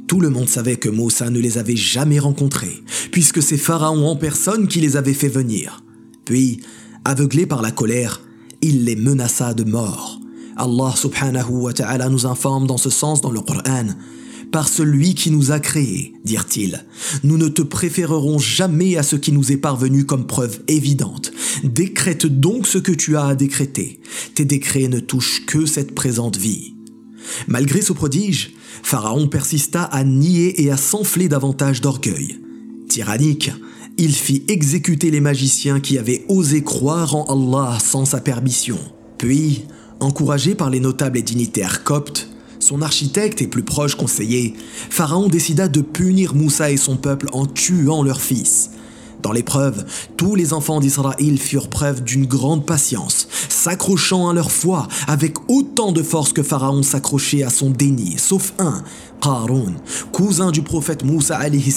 tout 0.07 0.21
le 0.21 0.31
monde 0.31 0.49
savait 0.49 0.77
que 0.77 0.89
Moussa 0.89 1.31
ne 1.31 1.39
les 1.39 1.59
avait 1.59 1.77
jamais 1.77 2.19
rencontrés, 2.19 2.83
puisque 3.13 3.43
c'est 3.43 3.57
Pharaon 3.57 4.07
en 4.07 4.17
personne 4.17 4.67
qui 4.67 4.81
les 4.81 4.97
avait 4.97 5.15
fait 5.15 5.29
venir. 5.29 5.83
Puis, 6.25 6.61
aveuglé 7.05 7.47
par 7.47 7.63
la 7.63 7.71
colère, 7.71 8.23
il 8.63 8.85
les 8.85 8.97
menaça 8.97 9.55
de 9.55 9.65
mort. 9.65 10.21
Allah 10.57 10.95
subhanahu 10.97 11.51
wa 11.51 11.73
ta'ala 11.73 12.09
nous 12.09 12.27
informe 12.27 12.67
dans 12.67 12.79
ce 12.79 12.89
sens 12.89 13.21
dans 13.21 13.31
le 13.31 13.41
Coran 13.41 13.89
par 14.53 14.69
celui 14.69 15.15
qui 15.15 15.31
nous 15.31 15.53
a 15.53 15.61
créés, 15.61 16.15
dirent-ils. 16.25 16.85
Nous 17.25 17.37
ne 17.37 17.49
te 17.49 17.63
préférerons 17.63 18.39
jamais 18.39 18.97
à 18.97 19.03
ce 19.03 19.17
qui 19.17 19.33
nous 19.33 19.53
est 19.53 19.57
parvenu 19.57 20.05
comme 20.05 20.27
preuve 20.27 20.61
évidente. 20.69 21.33
Décrète 21.65 22.27
donc 22.27 22.67
ce 22.67 22.79
que 22.79 22.93
tu 22.93 23.17
as 23.17 23.27
à 23.27 23.35
décréter. 23.35 24.01
Tes 24.35 24.45
décrets 24.45 24.89
ne 24.89 25.01
touchent 25.01 25.45
que 25.47 25.67
cette 25.67 25.95
présente 25.95 26.37
vie. 26.37 26.75
Malgré 27.49 27.83
ce 27.83 27.93
prodige, 27.93 28.53
Pharaon 28.83 29.29
persista 29.29 29.83
à 29.83 30.05
nier 30.05 30.63
et 30.63 30.71
à 30.71 30.77
s'enfler 30.77 31.29
davantage 31.29 31.81
d'orgueil. 31.81 32.39
Tyrannique, 32.89 33.51
il 33.99 34.15
fit 34.15 34.45
exécuter 34.49 35.11
les 35.11 35.21
magiciens 35.21 35.81
qui 35.81 35.99
avaient 35.99 36.25
osé 36.29 36.63
croire 36.63 37.15
en 37.15 37.25
Allah 37.25 37.79
sans 37.81 38.05
sa 38.05 38.21
permission. 38.21 38.79
Puis, 39.19 39.65
encouragé 40.01 40.55
par 40.55 40.71
les 40.71 40.81
notables 40.81 41.19
et 41.19 41.23
dignitaires 41.23 41.83
coptes, 41.83 42.29
son 42.67 42.83
architecte 42.83 43.41
et 43.41 43.47
plus 43.47 43.63
proche 43.63 43.95
conseiller, 43.95 44.55
Pharaon 44.91 45.29
décida 45.29 45.69
de 45.69 45.81
punir 45.81 46.35
Moussa 46.35 46.73
et 46.73 46.77
son 46.77 46.97
peuple 46.97 47.29
en 47.33 47.47
tuant 47.47 48.03
leur 48.03 48.21
fils. 48.21 48.71
Dans 49.23 49.33
l'épreuve, 49.33 49.85
tous 50.17 50.35
les 50.35 50.53
enfants 50.53 50.81
d'Israël 50.81 51.39
furent 51.39 51.71
preuve 51.71 52.03
d'une 52.03 52.27
grande 52.27 52.67
patience, 52.67 53.29
s'accrochant 53.49 54.29
à 54.29 54.35
leur 54.35 54.51
foi 54.51 54.89
avec 55.07 55.37
autant 55.49 55.93
de 55.93 56.03
force 56.03 56.33
que 56.33 56.43
Pharaon 56.43 56.83
s'accrochait 56.83 57.45
à 57.45 57.51
son 57.51 57.71
déni, 57.71 58.19
sauf 58.19 58.53
un, 58.59 58.83
Qarun, 59.23 59.75
cousin 60.13 60.51
du 60.51 60.63
prophète 60.63 61.05
Moussa 61.05 61.37
alayhi. 61.37 61.73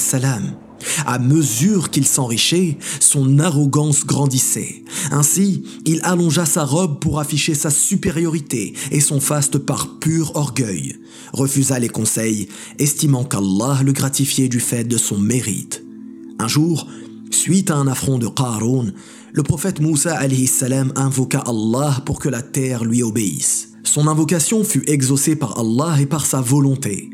À 1.06 1.20
mesure 1.20 1.90
qu'il 1.90 2.06
s'enrichait, 2.06 2.78
son 3.00 3.40
arrogance 3.40 4.06
grandissait. 4.06 4.84
Ainsi, 5.12 5.64
il 5.86 6.00
allongea 6.04 6.46
sa 6.46 6.66
robe 6.66 7.00
pour 7.00 7.20
afficher 7.20 7.56
sa 7.56 7.70
supériorité 7.70 8.74
et 8.92 9.00
son 9.00 9.20
faste 9.20 9.58
par 9.58 10.00
pur 10.00 10.36
orgueil, 10.36 10.96
refusa 11.34 11.80
les 11.80 11.90
conseils, 11.90 12.48
estimant 12.78 13.24
qu'Allah 13.24 13.82
le 13.84 13.92
gratifiait 13.92 14.50
du 14.50 14.60
fait 14.60 14.84
de 14.84 14.98
son 14.98 15.18
mérite. 15.18 15.84
Un 16.40 16.48
jour, 16.48 16.88
suite 17.32 17.72
à 17.72 17.76
un 17.76 17.88
affront 17.88 18.18
de 18.18 18.28
Qarun, 18.28 18.94
le 19.34 19.44
prophète 19.44 19.80
Moussa 19.80 20.20
salam 20.48 20.92
invoqua 20.96 21.44
Allah 21.46 22.02
pour 22.06 22.20
que 22.20 22.30
la 22.30 22.42
terre 22.42 22.84
lui 22.84 23.04
obéisse. 23.04 23.70
Son 23.84 24.08
invocation 24.08 24.64
fut 24.64 24.84
exaucée 24.90 25.36
par 25.36 25.60
Allah 25.60 26.00
et 26.00 26.06
par 26.06 26.26
sa 26.26 26.42
volonté. 26.42 27.10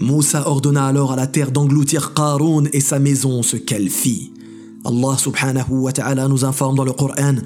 Moussa 0.00 0.48
ordonna 0.48 0.86
alors 0.86 1.12
à 1.12 1.16
la 1.16 1.26
terre 1.26 1.50
d'engloutir 1.50 2.14
Qarun 2.14 2.64
et 2.72 2.80
sa 2.80 2.98
maison, 2.98 3.42
ce 3.42 3.56
qu'elle 3.56 3.90
fit. 3.90 4.32
Allah 4.84 5.16
subhanahu 5.18 5.80
wa 5.80 5.92
ta'ala 5.92 6.28
nous 6.28 6.44
informe 6.44 6.76
dans 6.76 6.84
le 6.84 6.92
Coran 6.92 7.36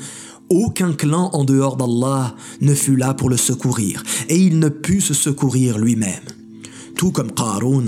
aucun 0.50 0.92
clan 0.92 1.30
en 1.32 1.44
dehors 1.44 1.76
d'Allah 1.76 2.34
ne 2.60 2.74
fut 2.74 2.96
là 2.96 3.14
pour 3.14 3.30
le 3.30 3.36
secourir, 3.36 4.02
et 4.28 4.36
il 4.36 4.58
ne 4.58 4.68
put 4.68 5.00
se 5.00 5.14
secourir 5.14 5.78
lui-même. 5.78 6.22
Tout 6.96 7.12
comme 7.12 7.32
Qarun, 7.32 7.86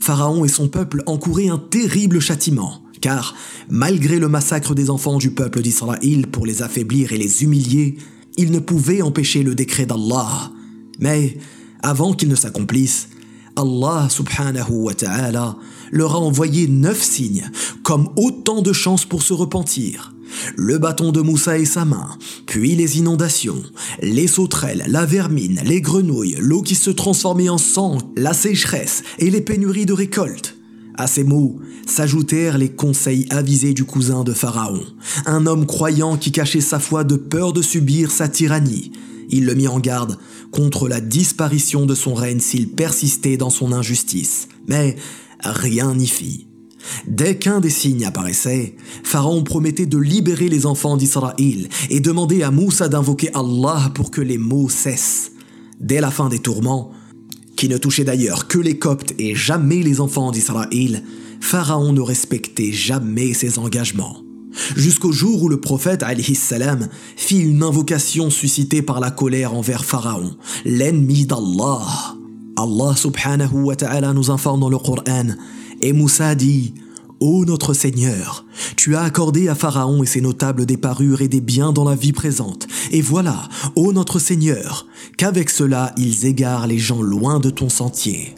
Pharaon 0.00 0.44
et 0.44 0.48
son 0.48 0.68
peuple 0.68 1.02
encouraient 1.06 1.48
un 1.48 1.58
terrible 1.58 2.20
châtiment, 2.20 2.82
car 3.00 3.34
malgré 3.68 4.18
le 4.18 4.28
massacre 4.28 4.74
des 4.74 4.90
enfants 4.90 5.18
du 5.18 5.30
peuple 5.30 5.62
d'Israël 5.62 6.26
pour 6.30 6.46
les 6.46 6.62
affaiblir 6.62 7.12
et 7.12 7.18
les 7.18 7.42
humilier, 7.42 7.96
ils 8.36 8.50
ne 8.50 8.58
pouvaient 8.58 9.02
empêcher 9.02 9.42
le 9.42 9.54
décret 9.54 9.86
d'Allah. 9.86 10.52
Mais 11.00 11.38
avant 11.82 12.12
qu'il 12.12 12.28
ne 12.28 12.34
s'accomplisse, 12.34 13.08
Allah 13.56 14.08
subhanahu 14.10 14.84
wa 14.84 14.94
ta'ala 14.94 15.56
leur 15.92 16.14
a 16.14 16.18
envoyé 16.18 16.66
neuf 16.66 17.02
signes, 17.02 17.50
comme 17.82 18.08
autant 18.16 18.62
de 18.62 18.72
chances 18.72 19.04
pour 19.04 19.22
se 19.22 19.32
repentir. 19.32 20.14
Le 20.56 20.78
bâton 20.78 21.12
de 21.12 21.20
Moussa 21.20 21.58
et 21.58 21.64
sa 21.64 21.84
main, 21.84 22.08
puis 22.46 22.74
les 22.74 22.98
inondations, 22.98 23.62
les 24.02 24.26
sauterelles, 24.26 24.84
la 24.88 25.06
vermine, 25.06 25.60
les 25.64 25.80
grenouilles, 25.80 26.36
l'eau 26.40 26.62
qui 26.62 26.74
se 26.74 26.90
transformait 26.90 27.48
en 27.48 27.58
sang, 27.58 27.98
la 28.16 28.34
sécheresse 28.34 29.02
et 29.18 29.30
les 29.30 29.40
pénuries 29.40 29.86
de 29.86 29.92
récolte. 29.92 30.56
À 30.96 31.06
ces 31.06 31.24
mots 31.24 31.60
s'ajoutèrent 31.86 32.58
les 32.58 32.70
conseils 32.70 33.26
avisés 33.30 33.74
du 33.74 33.84
cousin 33.84 34.24
de 34.24 34.32
Pharaon, 34.32 34.82
un 35.26 35.46
homme 35.46 35.66
croyant 35.66 36.16
qui 36.16 36.32
cachait 36.32 36.60
sa 36.60 36.78
foi 36.78 37.04
de 37.04 37.16
peur 37.16 37.52
de 37.52 37.62
subir 37.62 38.10
sa 38.10 38.28
tyrannie. 38.28 38.92
Il 39.34 39.46
le 39.46 39.56
mit 39.56 39.66
en 39.66 39.80
garde 39.80 40.16
contre 40.52 40.88
la 40.88 41.00
disparition 41.00 41.86
de 41.86 41.96
son 41.96 42.14
règne 42.14 42.38
s'il 42.38 42.68
persistait 42.68 43.36
dans 43.36 43.50
son 43.50 43.72
injustice. 43.72 44.46
Mais 44.68 44.94
rien 45.42 45.96
n'y 45.96 46.06
fit. 46.06 46.46
Dès 47.08 47.36
qu'un 47.36 47.58
des 47.58 47.70
signes 47.70 48.04
apparaissait, 48.04 48.76
Pharaon 49.02 49.42
promettait 49.42 49.86
de 49.86 49.98
libérer 49.98 50.48
les 50.48 50.66
enfants 50.66 50.96
d'Israël 50.96 51.68
et 51.90 51.98
demandait 51.98 52.44
à 52.44 52.52
Moussa 52.52 52.88
d'invoquer 52.88 53.34
Allah 53.34 53.90
pour 53.96 54.12
que 54.12 54.20
les 54.20 54.38
maux 54.38 54.68
cessent. 54.68 55.32
Dès 55.80 56.00
la 56.00 56.12
fin 56.12 56.28
des 56.28 56.38
tourments, 56.38 56.92
qui 57.56 57.68
ne 57.68 57.76
touchaient 57.76 58.04
d'ailleurs 58.04 58.46
que 58.46 58.58
les 58.58 58.78
Coptes 58.78 59.14
et 59.18 59.34
jamais 59.34 59.82
les 59.82 60.00
enfants 60.00 60.30
d'Israël, 60.30 61.02
Pharaon 61.40 61.92
ne 61.92 62.00
respectait 62.00 62.72
jamais 62.72 63.34
ses 63.34 63.58
engagements. 63.58 64.23
Jusqu'au 64.76 65.12
jour 65.12 65.42
où 65.42 65.48
le 65.48 65.60
prophète 65.60 66.04
salam 66.34 66.88
fit 67.16 67.40
une 67.40 67.62
invocation 67.62 68.30
suscitée 68.30 68.82
par 68.82 69.00
la 69.00 69.10
colère 69.10 69.54
envers 69.54 69.84
Pharaon, 69.84 70.36
l'ennemi 70.64 71.26
d'Allah. 71.26 72.16
Allah 72.56 72.94
subhanahu 72.96 73.64
wa 73.64 73.76
ta'ala 73.76 74.12
nous 74.12 74.30
informe 74.30 74.60
dans 74.60 74.68
le 74.68 74.78
Coran 74.78 75.34
et 75.80 75.92
Moussa 75.92 76.34
dit 76.34 76.74
Ô 77.20 77.44
notre 77.44 77.74
Seigneur, 77.74 78.44
tu 78.76 78.96
as 78.96 79.02
accordé 79.02 79.48
à 79.48 79.54
Pharaon 79.54 80.02
et 80.02 80.06
ses 80.06 80.20
notables 80.20 80.66
des 80.66 80.76
parures 80.76 81.22
et 81.22 81.28
des 81.28 81.40
biens 81.40 81.72
dans 81.72 81.84
la 81.84 81.94
vie 81.94 82.12
présente. 82.12 82.66
Et 82.90 83.00
voilà, 83.00 83.48
ô 83.76 83.92
notre 83.92 84.18
Seigneur, 84.18 84.86
qu'avec 85.16 85.50
cela 85.50 85.92
ils 85.96 86.26
égarent 86.26 86.66
les 86.66 86.78
gens 86.78 87.02
loin 87.02 87.40
de 87.40 87.50
ton 87.50 87.68
sentier. 87.68 88.34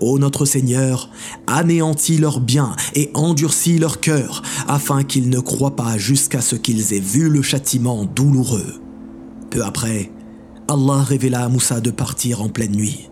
Ô 0.00 0.18
notre 0.18 0.44
Seigneur, 0.44 1.10
anéantis 1.46 2.18
leurs 2.18 2.40
biens 2.40 2.74
et 2.94 3.10
endurcis 3.14 3.78
leur 3.78 4.00
cœur, 4.00 4.42
afin 4.68 5.02
qu'ils 5.02 5.28
ne 5.28 5.40
croient 5.40 5.76
pas 5.76 5.98
jusqu'à 5.98 6.40
ce 6.40 6.56
qu'ils 6.56 6.92
aient 6.92 7.00
vu 7.00 7.28
le 7.28 7.42
châtiment 7.42 8.04
douloureux. 8.04 8.80
Peu 9.50 9.64
après, 9.64 10.10
Allah 10.68 11.02
révéla 11.02 11.44
à 11.44 11.48
Moussa 11.48 11.80
de 11.80 11.90
partir 11.90 12.42
en 12.42 12.48
pleine 12.48 12.76
nuit. 12.76 13.08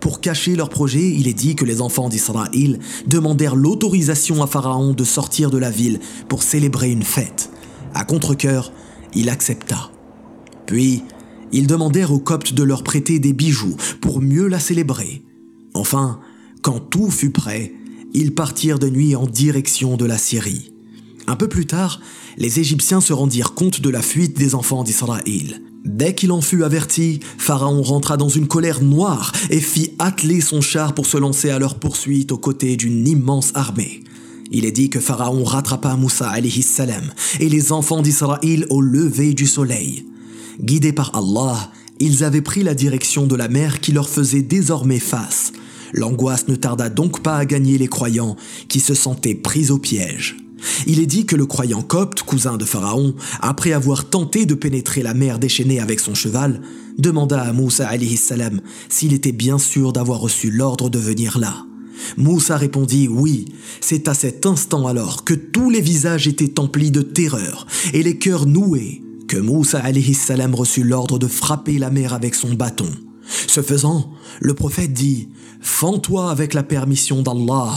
Pour 0.00 0.20
cacher 0.20 0.56
leur 0.56 0.68
projet, 0.68 1.10
il 1.10 1.28
est 1.28 1.34
dit 1.34 1.54
que 1.54 1.64
les 1.64 1.80
enfants 1.80 2.08
d'Israël 2.08 2.78
demandèrent 3.06 3.56
l'autorisation 3.56 4.42
à 4.42 4.46
Pharaon 4.46 4.92
de 4.92 5.04
sortir 5.04 5.50
de 5.50 5.58
la 5.58 5.70
ville 5.70 6.00
pour 6.28 6.42
célébrer 6.42 6.90
une 6.90 7.02
fête. 7.02 7.50
À 7.94 8.04
contre-coeur, 8.04 8.72
il 9.14 9.30
accepta. 9.30 9.90
Puis, 10.66 11.04
ils 11.52 11.66
demandèrent 11.66 12.12
aux 12.12 12.18
Coptes 12.18 12.52
de 12.52 12.62
leur 12.62 12.82
prêter 12.82 13.18
des 13.18 13.32
bijoux 13.32 13.76
pour 14.00 14.20
mieux 14.20 14.48
la 14.48 14.58
célébrer. 14.58 15.22
Enfin, 15.76 16.20
quand 16.62 16.80
tout 16.80 17.10
fut 17.10 17.30
prêt, 17.30 17.72
ils 18.14 18.34
partirent 18.34 18.78
de 18.78 18.88
nuit 18.88 19.14
en 19.14 19.26
direction 19.26 19.96
de 19.96 20.06
la 20.06 20.18
Syrie. 20.18 20.72
Un 21.26 21.36
peu 21.36 21.48
plus 21.48 21.66
tard, 21.66 22.00
les 22.38 22.60
Égyptiens 22.60 23.00
se 23.00 23.12
rendirent 23.12 23.54
compte 23.54 23.80
de 23.80 23.90
la 23.90 24.02
fuite 24.02 24.38
des 24.38 24.54
enfants 24.54 24.84
d'Israël. 24.84 25.60
Dès 25.84 26.14
qu'il 26.14 26.32
en 26.32 26.40
fut 26.40 26.64
averti, 26.64 27.20
Pharaon 27.38 27.82
rentra 27.82 28.16
dans 28.16 28.28
une 28.28 28.48
colère 28.48 28.82
noire 28.82 29.32
et 29.50 29.60
fit 29.60 29.92
atteler 29.98 30.40
son 30.40 30.60
char 30.60 30.94
pour 30.94 31.06
se 31.06 31.16
lancer 31.16 31.50
à 31.50 31.58
leur 31.58 31.78
poursuite 31.78 32.32
aux 32.32 32.38
côtés 32.38 32.76
d'une 32.76 33.06
immense 33.06 33.52
armée. 33.54 34.02
Il 34.50 34.64
est 34.64 34.72
dit 34.72 34.90
que 34.90 34.98
Pharaon 34.98 35.44
rattrapa 35.44 35.94
Moussa 35.96 36.32
salam 36.62 37.12
et 37.38 37.48
les 37.48 37.70
enfants 37.70 38.02
d'Israël 38.02 38.66
au 38.70 38.80
lever 38.80 39.34
du 39.34 39.46
soleil. 39.46 40.06
Guidés 40.60 40.92
par 40.92 41.14
Allah, 41.14 41.70
ils 42.00 42.24
avaient 42.24 42.42
pris 42.42 42.62
la 42.62 42.74
direction 42.74 43.26
de 43.26 43.36
la 43.36 43.48
mer 43.48 43.80
qui 43.80 43.92
leur 43.92 44.08
faisait 44.08 44.42
désormais 44.42 45.00
face. 45.00 45.52
L'angoisse 45.92 46.48
ne 46.48 46.56
tarda 46.56 46.88
donc 46.88 47.22
pas 47.22 47.36
à 47.36 47.44
gagner 47.44 47.78
les 47.78 47.88
croyants 47.88 48.36
qui 48.68 48.80
se 48.80 48.94
sentaient 48.94 49.34
pris 49.34 49.70
au 49.70 49.78
piège. 49.78 50.36
Il 50.86 51.00
est 51.00 51.06
dit 51.06 51.26
que 51.26 51.36
le 51.36 51.46
croyant 51.46 51.82
copte, 51.82 52.22
cousin 52.22 52.56
de 52.56 52.64
Pharaon, 52.64 53.14
après 53.40 53.72
avoir 53.72 54.08
tenté 54.08 54.46
de 54.46 54.54
pénétrer 54.54 55.02
la 55.02 55.14
mer 55.14 55.38
déchaînée 55.38 55.80
avec 55.80 56.00
son 56.00 56.14
cheval, 56.14 56.60
demanda 56.98 57.40
à 57.40 57.52
Moussa 57.52 57.90
salam 58.16 58.60
s'il 58.88 59.12
était 59.12 59.32
bien 59.32 59.58
sûr 59.58 59.92
d'avoir 59.92 60.20
reçu 60.20 60.50
l'ordre 60.50 60.88
de 60.88 60.98
venir 60.98 61.38
là. 61.38 61.66
Moussa 62.16 62.56
répondit 62.56 63.08
oui. 63.08 63.46
C'est 63.80 64.08
à 64.08 64.14
cet 64.14 64.46
instant 64.46 64.86
alors 64.86 65.24
que 65.24 65.34
tous 65.34 65.70
les 65.70 65.80
visages 65.80 66.28
étaient 66.28 66.60
emplis 66.60 66.90
de 66.90 67.02
terreur 67.02 67.66
et 67.92 68.02
les 68.02 68.18
cœurs 68.18 68.46
noués 68.46 69.02
que 69.28 69.36
Moussa 69.36 69.82
salam 70.14 70.54
reçut 70.54 70.84
l'ordre 70.84 71.18
de 71.18 71.26
frapper 71.26 71.78
la 71.78 71.90
mer 71.90 72.14
avec 72.14 72.34
son 72.34 72.54
bâton. 72.54 72.90
Ce 73.46 73.62
faisant, 73.62 74.10
le 74.40 74.54
prophète 74.54 74.92
dit 74.92 75.28
Fends-toi 75.60 76.30
avec 76.30 76.54
la 76.54 76.62
permission 76.62 77.22
d'Allah. 77.22 77.72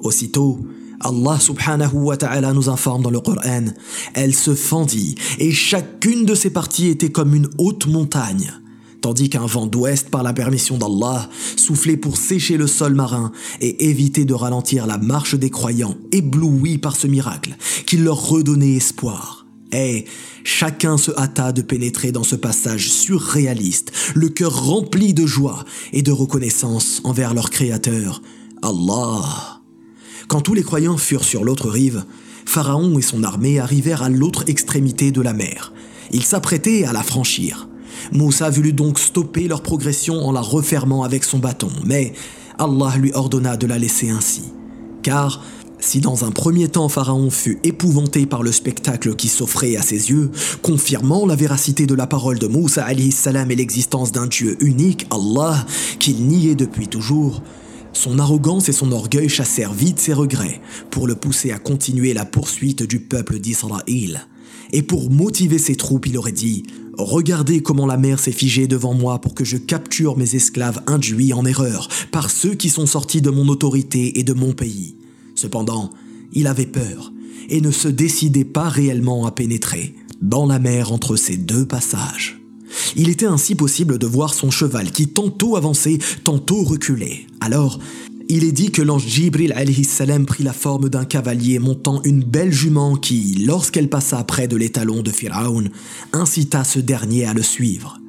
Aussitôt, 0.00 0.60
Allah 1.00 1.38
subhanahu 1.38 1.94
wa 1.94 2.16
ta'ala 2.16 2.52
nous 2.52 2.68
informe 2.68 3.02
dans 3.02 3.10
le 3.10 3.20
Coran, 3.20 3.66
elle 4.14 4.34
se 4.34 4.54
fendit 4.54 5.14
et 5.38 5.52
chacune 5.52 6.24
de 6.24 6.34
ses 6.34 6.50
parties 6.50 6.88
était 6.88 7.10
comme 7.10 7.34
une 7.34 7.48
haute 7.58 7.86
montagne, 7.86 8.52
tandis 9.00 9.30
qu'un 9.30 9.46
vent 9.46 9.66
d'ouest 9.66 10.10
par 10.10 10.24
la 10.24 10.32
permission 10.32 10.76
d'Allah 10.76 11.28
soufflait 11.56 11.96
pour 11.96 12.16
sécher 12.16 12.56
le 12.56 12.66
sol 12.66 12.94
marin 12.94 13.30
et 13.60 13.88
éviter 13.88 14.24
de 14.24 14.34
ralentir 14.34 14.86
la 14.86 14.98
marche 14.98 15.36
des 15.36 15.50
croyants 15.50 15.96
éblouis 16.10 16.78
par 16.78 16.96
ce 16.96 17.06
miracle 17.06 17.56
qui 17.86 17.96
leur 17.96 18.28
redonnait 18.28 18.74
espoir. 18.74 19.37
Et 19.72 20.06
chacun 20.44 20.96
se 20.96 21.10
hâta 21.18 21.52
de 21.52 21.62
pénétrer 21.62 22.10
dans 22.12 22.22
ce 22.22 22.36
passage 22.36 22.90
surréaliste, 22.90 23.92
le 24.14 24.28
cœur 24.28 24.66
rempli 24.66 25.12
de 25.14 25.26
joie 25.26 25.64
et 25.92 26.02
de 26.02 26.12
reconnaissance 26.12 27.00
envers 27.04 27.34
leur 27.34 27.50
Créateur, 27.50 28.22
Allah. 28.62 29.60
Quand 30.26 30.40
tous 30.40 30.54
les 30.54 30.62
croyants 30.62 30.96
furent 30.96 31.24
sur 31.24 31.44
l'autre 31.44 31.68
rive, 31.68 32.04
Pharaon 32.46 32.98
et 32.98 33.02
son 33.02 33.24
armée 33.24 33.58
arrivèrent 33.58 34.02
à 34.02 34.08
l'autre 34.08 34.44
extrémité 34.46 35.10
de 35.12 35.20
la 35.20 35.34
mer. 35.34 35.72
Ils 36.12 36.24
s'apprêtaient 36.24 36.84
à 36.84 36.92
la 36.92 37.02
franchir. 37.02 37.68
Moussa 38.12 38.48
voulut 38.48 38.72
donc 38.72 38.98
stopper 38.98 39.48
leur 39.48 39.62
progression 39.62 40.26
en 40.26 40.32
la 40.32 40.40
refermant 40.40 41.02
avec 41.02 41.24
son 41.24 41.38
bâton, 41.38 41.70
mais 41.84 42.14
Allah 42.58 42.96
lui 42.96 43.12
ordonna 43.12 43.56
de 43.56 43.66
la 43.66 43.78
laisser 43.78 44.08
ainsi. 44.08 44.44
Car 45.02 45.42
si 45.80 46.00
dans 46.00 46.24
un 46.24 46.30
premier 46.30 46.68
temps 46.68 46.88
Pharaon 46.88 47.30
fut 47.30 47.58
épouvanté 47.64 48.26
par 48.26 48.42
le 48.42 48.52
spectacle 48.52 49.14
qui 49.14 49.28
s'offrait 49.28 49.76
à 49.76 49.82
ses 49.82 50.10
yeux, 50.10 50.30
confirmant 50.62 51.26
la 51.26 51.36
véracité 51.36 51.86
de 51.86 51.94
la 51.94 52.06
parole 52.06 52.38
de 52.38 52.46
Moussa 52.46 52.86
salam 53.10 53.50
et 53.50 53.56
l'existence 53.56 54.12
d'un 54.12 54.26
Dieu 54.26 54.56
unique, 54.60 55.06
Allah, 55.10 55.64
qu'il 55.98 56.26
niait 56.26 56.54
depuis 56.54 56.88
toujours, 56.88 57.42
son 57.92 58.18
arrogance 58.18 58.68
et 58.68 58.72
son 58.72 58.92
orgueil 58.92 59.28
chassèrent 59.28 59.72
vite 59.72 59.98
ses 59.98 60.12
regrets 60.12 60.60
pour 60.90 61.06
le 61.06 61.14
pousser 61.14 61.50
à 61.50 61.58
continuer 61.58 62.14
la 62.14 62.24
poursuite 62.24 62.82
du 62.82 63.00
peuple 63.00 63.38
d'Israël. 63.38 64.26
Et 64.72 64.82
pour 64.82 65.10
motiver 65.10 65.58
ses 65.58 65.76
troupes, 65.76 66.06
il 66.06 66.18
aurait 66.18 66.32
dit 66.32 66.64
Regardez 66.98 67.62
comment 67.62 67.86
la 67.86 67.96
mer 67.96 68.18
s'est 68.18 68.32
figée 68.32 68.66
devant 68.66 68.92
moi 68.92 69.20
pour 69.20 69.34
que 69.34 69.44
je 69.44 69.56
capture 69.56 70.16
mes 70.16 70.34
esclaves 70.34 70.82
induits 70.88 71.32
en 71.32 71.44
erreur 71.44 71.88
par 72.10 72.28
ceux 72.28 72.54
qui 72.54 72.68
sont 72.68 72.86
sortis 72.86 73.22
de 73.22 73.30
mon 73.30 73.48
autorité 73.48 74.18
et 74.18 74.24
de 74.24 74.32
mon 74.32 74.52
pays. 74.52 74.97
Cependant, 75.38 75.90
il 76.32 76.48
avait 76.48 76.66
peur 76.66 77.12
et 77.48 77.60
ne 77.60 77.70
se 77.70 77.86
décidait 77.86 78.44
pas 78.44 78.68
réellement 78.68 79.24
à 79.24 79.30
pénétrer 79.30 79.94
dans 80.20 80.46
la 80.46 80.58
mer 80.58 80.90
entre 80.90 81.14
ces 81.14 81.36
deux 81.36 81.64
passages. 81.64 82.40
Il 82.96 83.08
était 83.08 83.26
ainsi 83.26 83.54
possible 83.54 83.98
de 83.98 84.06
voir 84.08 84.34
son 84.34 84.50
cheval 84.50 84.90
qui 84.90 85.06
tantôt 85.06 85.56
avançait, 85.56 85.98
tantôt 86.24 86.64
reculait. 86.64 87.20
Alors, 87.40 87.78
il 88.28 88.42
est 88.42 88.52
dit 88.52 88.72
que 88.72 88.82
l'ange 88.82 89.06
Jibril 89.06 89.54
salam 89.84 90.26
prit 90.26 90.42
la 90.42 90.52
forme 90.52 90.88
d'un 90.88 91.04
cavalier 91.04 91.60
montant 91.60 92.02
une 92.02 92.24
belle 92.24 92.52
jument 92.52 92.96
qui, 92.96 93.44
lorsqu'elle 93.46 93.88
passa 93.88 94.24
près 94.24 94.48
de 94.48 94.56
l'étalon 94.56 95.02
de 95.02 95.12
Pharaon, 95.12 95.66
incita 96.12 96.64
ce 96.64 96.80
dernier 96.80 97.26
à 97.26 97.32
le 97.32 97.42
suivre. 97.42 98.00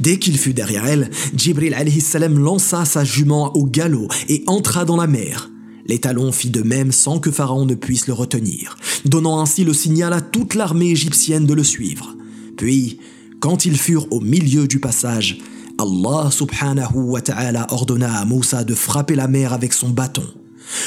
Dès 0.00 0.18
qu'il 0.18 0.38
fut 0.38 0.54
derrière 0.54 0.86
elle, 0.86 1.10
Jibril 1.36 1.76
salam 2.00 2.38
lança 2.38 2.86
sa 2.86 3.04
jument 3.04 3.54
au 3.54 3.66
galop 3.66 4.08
et 4.30 4.42
entra 4.46 4.86
dans 4.86 4.96
la 4.96 5.06
mer. 5.06 5.50
L'étalon 5.88 6.32
fit 6.32 6.50
de 6.50 6.62
même 6.62 6.92
sans 6.92 7.18
que 7.18 7.30
Pharaon 7.30 7.64
ne 7.64 7.74
puisse 7.74 8.06
le 8.06 8.12
retenir, 8.12 8.76
donnant 9.06 9.40
ainsi 9.40 9.64
le 9.64 9.72
signal 9.72 10.12
à 10.12 10.20
toute 10.20 10.54
l'armée 10.54 10.90
égyptienne 10.90 11.46
de 11.46 11.54
le 11.54 11.64
suivre. 11.64 12.14
Puis, 12.56 12.98
quand 13.40 13.64
ils 13.64 13.78
furent 13.78 14.06
au 14.12 14.20
milieu 14.20 14.66
du 14.66 14.80
passage, 14.80 15.38
Allah 15.78 16.30
subhanahu 16.30 16.96
wa 16.96 17.20
ta'ala 17.20 17.66
ordonna 17.70 18.18
à 18.18 18.24
Moussa 18.24 18.64
de 18.64 18.74
frapper 18.74 19.14
la 19.14 19.28
mer 19.28 19.52
avec 19.52 19.72
son 19.72 19.90
bâton 19.90 20.24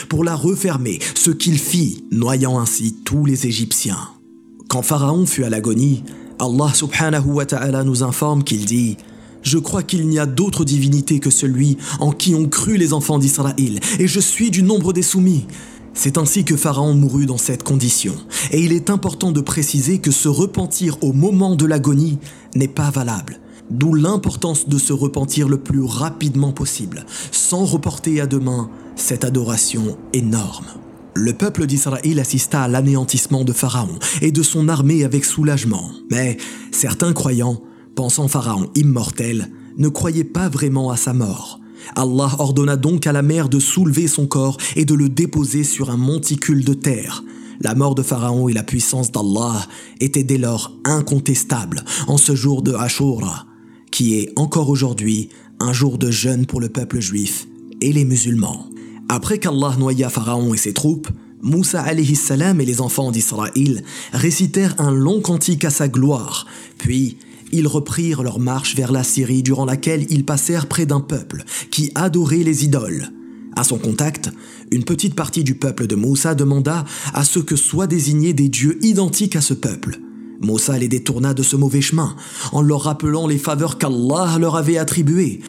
pour 0.09 0.23
la 0.23 0.35
refermer, 0.35 0.99
ce 1.15 1.31
qu'il 1.31 1.57
fit, 1.57 2.03
noyant 2.11 2.59
ainsi 2.59 2.95
tous 3.03 3.25
les 3.25 3.47
Égyptiens. 3.47 4.09
Quand 4.67 4.81
Pharaon 4.81 5.25
fut 5.25 5.43
à 5.43 5.49
l'agonie, 5.49 6.03
Allah 6.39 6.73
subhanahu 6.73 7.31
wa 7.31 7.45
ta'ala 7.45 7.83
nous 7.83 8.03
informe 8.03 8.43
qu'il 8.43 8.65
dit 8.65 8.97
je 9.41 9.57
crois 9.57 9.83
qu'il 9.83 10.07
n'y 10.07 10.19
a 10.19 10.25
d'autre 10.25 10.65
divinité 10.65 11.19
que 11.19 11.29
celui 11.29 11.77
en 11.99 12.11
qui 12.11 12.35
ont 12.35 12.47
cru 12.47 12.77
les 12.77 12.93
enfants 12.93 13.19
d'Israël, 13.19 13.79
et 13.99 14.07
je 14.07 14.19
suis 14.19 14.51
du 14.51 14.63
nombre 14.63 14.93
des 14.93 15.01
soumis. 15.01 15.45
C'est 15.93 16.17
ainsi 16.17 16.45
que 16.45 16.55
Pharaon 16.55 16.93
mourut 16.93 17.25
dans 17.25 17.37
cette 17.37 17.63
condition, 17.63 18.13
et 18.51 18.61
il 18.61 18.71
est 18.71 18.89
important 18.89 19.31
de 19.31 19.41
préciser 19.41 19.99
que 19.99 20.11
ce 20.11 20.29
repentir 20.29 20.97
au 21.03 21.13
moment 21.13 21.55
de 21.55 21.65
l'agonie 21.65 22.19
n'est 22.55 22.67
pas 22.67 22.89
valable, 22.89 23.39
D'où 23.71 23.93
l'importance 23.93 24.67
de 24.67 24.77
se 24.77 24.91
repentir 24.91 25.47
le 25.47 25.57
plus 25.57 25.81
rapidement 25.81 26.51
possible, 26.51 27.05
sans 27.31 27.63
reporter 27.63 28.19
à 28.19 28.27
demain 28.27 28.69
cette 28.97 29.23
adoration 29.23 29.97
énorme. 30.11 30.65
Le 31.13 31.31
peuple 31.31 31.65
d'Israël 31.65 32.19
assista 32.19 32.63
à 32.63 32.67
l'anéantissement 32.67 33.45
de 33.45 33.53
Pharaon 33.53 33.97
et 34.21 34.33
de 34.33 34.43
son 34.43 34.67
armée 34.67 35.05
avec 35.05 35.23
soulagement. 35.23 35.89
Mais 36.09 36.35
certains 36.71 37.13
croyants, 37.13 37.61
pensant 37.95 38.27
Pharaon 38.27 38.69
immortel, 38.75 39.51
ne 39.77 39.87
croyaient 39.87 40.23
pas 40.23 40.49
vraiment 40.49 40.91
à 40.91 40.97
sa 40.97 41.13
mort. 41.13 41.59
Allah 41.95 42.29
ordonna 42.39 42.75
donc 42.75 43.07
à 43.07 43.11
la 43.11 43.21
mer 43.21 43.49
de 43.49 43.59
soulever 43.59 44.07
son 44.07 44.27
corps 44.27 44.57
et 44.75 44.85
de 44.85 44.93
le 44.93 45.09
déposer 45.09 45.63
sur 45.63 45.89
un 45.89 45.97
monticule 45.97 46.63
de 46.63 46.73
terre. 46.73 47.23
La 47.59 47.75
mort 47.75 47.95
de 47.95 48.01
Pharaon 48.01 48.49
et 48.49 48.53
la 48.53 48.63
puissance 48.63 49.11
d'Allah 49.11 49.67
étaient 49.99 50.23
dès 50.23 50.37
lors 50.37 50.71
incontestables 50.83 51.83
en 52.07 52.17
ce 52.17 52.35
jour 52.35 52.61
de 52.61 52.73
Ashura, 52.73 53.45
qui 53.91 54.15
est 54.15 54.31
encore 54.35 54.69
aujourd'hui 54.69 55.29
un 55.59 55.73
jour 55.73 55.97
de 55.97 56.09
jeûne 56.09 56.45
pour 56.45 56.59
le 56.59 56.69
peuple 56.69 56.99
juif 56.99 57.47
et 57.81 57.93
les 57.93 58.05
musulmans. 58.05 58.67
Après 59.09 59.37
qu'Allah 59.37 59.75
noya 59.77 60.09
Pharaon 60.09 60.53
et 60.53 60.57
ses 60.57 60.73
troupes, 60.73 61.09
Moussa 61.41 61.85
salam 62.15 62.61
et 62.61 62.65
les 62.65 62.81
enfants 62.81 63.11
d'Israël 63.11 63.83
récitèrent 64.13 64.75
un 64.79 64.91
long 64.91 65.21
cantique 65.21 65.65
à 65.65 65.71
sa 65.71 65.87
gloire, 65.87 66.45
puis 66.77 67.17
ils 67.51 67.67
reprirent 67.67 68.23
leur 68.23 68.39
marche 68.39 68.75
vers 68.75 68.91
la 68.91 69.03
Syrie 69.03 69.43
durant 69.43 69.65
laquelle 69.65 70.05
ils 70.09 70.25
passèrent 70.25 70.67
près 70.67 70.85
d'un 70.85 71.01
peuple 71.01 71.43
qui 71.69 71.91
adorait 71.95 72.43
les 72.43 72.65
idoles. 72.65 73.09
À 73.55 73.63
son 73.63 73.77
contact, 73.77 74.29
une 74.71 74.85
petite 74.85 75.15
partie 75.15 75.43
du 75.43 75.55
peuple 75.55 75.87
de 75.87 75.95
Moussa 75.95 76.35
demanda 76.35 76.85
à 77.13 77.23
ce 77.23 77.39
que 77.39 77.55
soient 77.55 77.87
désignés 77.87 78.33
des 78.33 78.49
dieux 78.49 78.79
identiques 78.81 79.35
à 79.35 79.41
ce 79.41 79.53
peuple. 79.53 79.99
Moussa 80.41 80.77
les 80.77 80.87
détourna 80.87 81.33
de 81.33 81.43
ce 81.43 81.55
mauvais 81.55 81.81
chemin, 81.81 82.15
en 82.51 82.61
leur 82.61 82.83
rappelant 82.83 83.27
les 83.27 83.37
faveurs 83.37 83.77
qu'Allah 83.77 84.37
leur 84.39 84.55
avait 84.55 84.77
attribuées, 84.77 85.41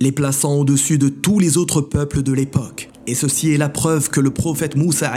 les 0.00 0.12
plaçant 0.12 0.56
au-dessus 0.56 0.98
de 0.98 1.08
tous 1.08 1.38
les 1.38 1.56
autres 1.56 1.80
peuples 1.80 2.22
de 2.22 2.32
l'époque. 2.32 2.90
Et 3.06 3.14
ceci 3.14 3.52
est 3.52 3.58
la 3.58 3.68
preuve 3.68 4.10
que 4.10 4.20
le 4.20 4.30
prophète 4.30 4.76
Moussa 4.76 5.12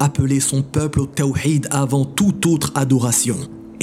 appelait 0.00 0.40
son 0.40 0.62
peuple 0.62 1.00
au 1.00 1.06
tawhid 1.06 1.68
avant 1.70 2.04
toute 2.04 2.46
autre 2.46 2.72
adoration. 2.74 3.36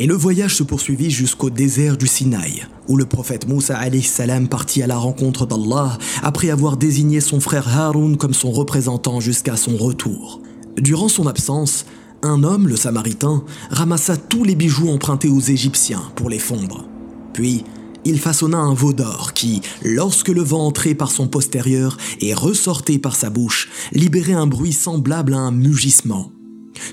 Et 0.04 0.06
le 0.06 0.16
voyage 0.16 0.58
se 0.58 0.63
poursuivit 0.63 1.10
jusqu'au 1.10 1.50
désert 1.50 1.96
du 1.96 2.08
Sinaï, 2.08 2.66
où 2.89 2.98
le 2.98 3.06
prophète 3.06 3.48
Moussa 3.48 3.80
salam 4.02 4.50
partit 4.50 4.84
à 4.84 4.88
la 4.88 4.98
rencontre 4.98 5.46
d'Allah 5.46 5.98
après 6.22 6.50
avoir 6.50 6.76
désigné 6.76 7.22
son 7.22 7.39
frère 7.39 7.70
Haroun 7.70 8.18
comme 8.18 8.34
son 8.34 8.52
représentant 8.52 9.22
jusqu'à 9.22 9.56
son 9.56 9.78
retour. 9.78 10.42
Durant 10.76 11.08
son 11.08 11.26
absence, 11.26 11.86
un 12.22 12.44
homme, 12.44 12.68
le 12.68 12.76
Samaritain, 12.76 13.46
ramassa 13.70 14.18
tous 14.18 14.44
les 14.44 14.56
bijoux 14.56 14.89
empruntés 14.89 15.30
aux 15.30 15.39
Égyptiens 15.39 16.04
pour 16.18 16.30
les 16.30 16.38
fondre. 16.38 16.86
Puis, 17.32 17.63
il 18.04 18.20
façonna 18.20 18.58
un 18.58 18.74
veau 18.74 18.92
d'or 18.92 19.32
qui, 19.32 19.62
lorsque 19.84 20.28
le 20.28 20.42
vent 20.42 20.68
entrait 20.68 20.96
par 20.96 21.12
son 21.12 21.30
postérieur 21.30 21.96
et 22.20 22.34
ressortait 22.34 23.00
par 23.00 23.16
sa 23.16 23.30
bouche, 23.30 23.70
libérait 23.94 24.34
un 24.34 24.48
bruit 24.48 24.74
semblable 24.74 25.34
à 25.34 25.38
un 25.38 25.52
mugissement. 25.52 26.33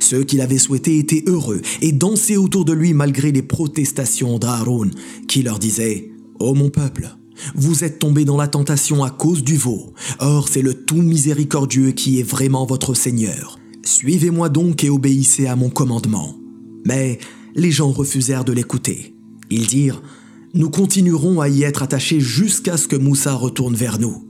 Ceux 0.01 0.25
qui 0.25 0.37
l'avaient 0.37 0.59
souhaité 0.59 0.99
étaient 0.99 1.25
heureux 1.27 1.62
et 1.81 1.93
dansaient 1.93 2.37
autour 2.37 2.64
de 2.64 2.73
lui 2.73 2.95
malgré 2.95 3.33
les 3.33 3.43
protestations 3.43 4.38
d'Aaron, 4.38 4.90
qui 5.29 5.43
leur 5.43 5.59
disait 5.59 6.11
Ô 6.38 6.55
mon 6.55 6.71
peuple, 6.71 7.16
vous 7.55 7.85
êtes 7.85 7.99
tombés 7.99 8.25
dans 8.25 8.37
la 8.37 8.49
tentation 8.49 9.05
à 9.05 9.11
cause 9.11 9.43
du 9.43 9.57
veau. 9.57 9.93
Or, 10.19 10.49
c'est 10.49 10.62
le 10.62 10.75
tout 10.75 11.03
miséricordieux 11.03 11.93
qui 11.93 12.21
est 12.21 12.25
vraiment 12.25 12.66
votre 12.66 12.95
Seigneur. 12.95 13.59
Suivez-moi 13.83 14.49
donc 14.49 14.85
et 14.85 14.90
obéissez 14.90 15.47
à 15.47 15.57
mon 15.57 15.71
commandement. 15.71 16.37
Mais 16.85 17.19
les 17.55 17.71
gens 17.71 17.90
refusèrent 17.90 18.45
de 18.45 18.53
l'écouter. 18.53 19.14
Ils 19.51 19.66
dirent 19.66 20.03
Nous 20.55 20.71
continuerons 20.71 21.40
à 21.40 21.49
y 21.49 21.62
être 21.62 21.83
attachés 21.83 22.21
jusqu'à 22.21 22.77
ce 22.77 22.88
que 22.88 22.97
Moussa 22.97 23.35
retourne 23.35 23.75
vers 23.75 23.99
nous. 23.99 24.27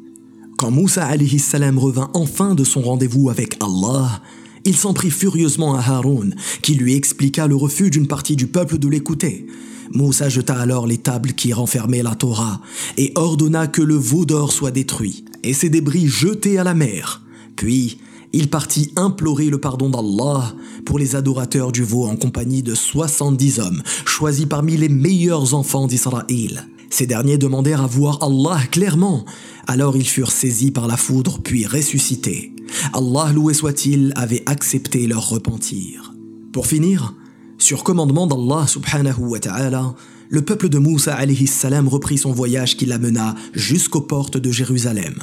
Quand 0.57 0.71
Moussa 0.71 1.09
salam 1.39 1.79
revint 1.79 2.11
enfin 2.15 2.55
de 2.55 2.65
son 2.65 2.83
rendez-vous 2.83 3.31
avec 3.31 3.57
Allah, 3.63 4.23
il 4.65 4.77
s'en 4.77 4.93
prit 4.93 5.11
furieusement 5.11 5.75
à 5.75 5.81
Haroun, 5.81 6.35
qui 6.63 6.75
lui 6.75 6.95
expliqua 6.95 7.47
le 7.47 7.57
refus 7.57 7.91
d'une 7.91 8.07
partie 8.07 8.37
du 8.37 8.47
peuple 8.47 8.79
de 8.79 8.89
l'écouter. 8.89 9.47
Moussa 9.93 10.29
jeta 10.29 10.55
alors 10.55 10.87
les 10.87 10.99
tables 10.99 11.33
qui 11.33 11.53
renfermaient 11.53 12.03
la 12.03 12.15
Torah 12.15 12.61
et 12.97 13.13
ordonna 13.17 13.67
que 13.67 13.83
le 13.83 13.97
veau 13.97 14.25
d'or 14.25 14.53
soit 14.53 14.71
détruit 14.71 15.25
et 15.43 15.53
ses 15.53 15.69
débris 15.69 16.07
jetés 16.07 16.59
à 16.59 16.65
la 16.65 16.75
mer. 16.75 17.23
Puis, 17.57 17.99
il 18.33 18.49
partit 18.49 18.93
implorer 18.95 19.51
le 19.51 19.59
pardon 19.59 19.91
d'Allah 19.91 20.55
pour 20.85 20.99
les 20.99 21.17
adorateurs 21.17 21.73
du 21.73 21.83
veau 21.83 22.07
en 22.07 22.15
compagnie 22.15 22.63
de 22.63 22.75
70 22.75 23.59
hommes, 23.59 23.83
choisis 24.05 24.47
parmi 24.47 24.77
les 24.77 24.89
meilleurs 24.89 25.55
enfants 25.55 25.89
d'Israël. 25.89 26.69
Ces 26.91 27.07
derniers 27.07 27.39
demandèrent 27.39 27.83
à 27.83 27.87
voir 27.87 28.19
Allah 28.23 28.61
clairement. 28.71 29.25
Alors 29.67 29.97
ils 29.97 30.09
furent 30.09 30.33
saisis 30.33 30.73
par 30.73 30.89
la 30.89 30.97
foudre 30.97 31.39
puis 31.43 31.65
ressuscités. 31.65 32.53
Allah 32.93 33.33
loué 33.33 33.55
soit-il 33.55 34.13
avait 34.17 34.43
accepté 34.47 35.07
leur 35.07 35.29
repentir. 35.29 36.13
Pour 36.53 36.67
finir, 36.67 37.15
sur 37.59 37.85
commandement 37.85 38.27
d'Allah 38.27 38.67
subhanahu 38.67 39.21
wa 39.21 39.39
ta'ala, 39.39 39.95
le 40.29 40.43
peuple 40.43 40.69
de 40.69 40.79
Moussa 40.79 41.15
alayhi 41.15 41.47
salam 41.47 41.89
reprit 41.89 42.19
son 42.19 42.33
voyage 42.33 42.77
qui 42.77 42.87
l'amena 42.87 43.35
jusqu'aux 43.55 44.01
portes 44.01 44.37
de 44.37 44.51
Jérusalem. 44.51 45.15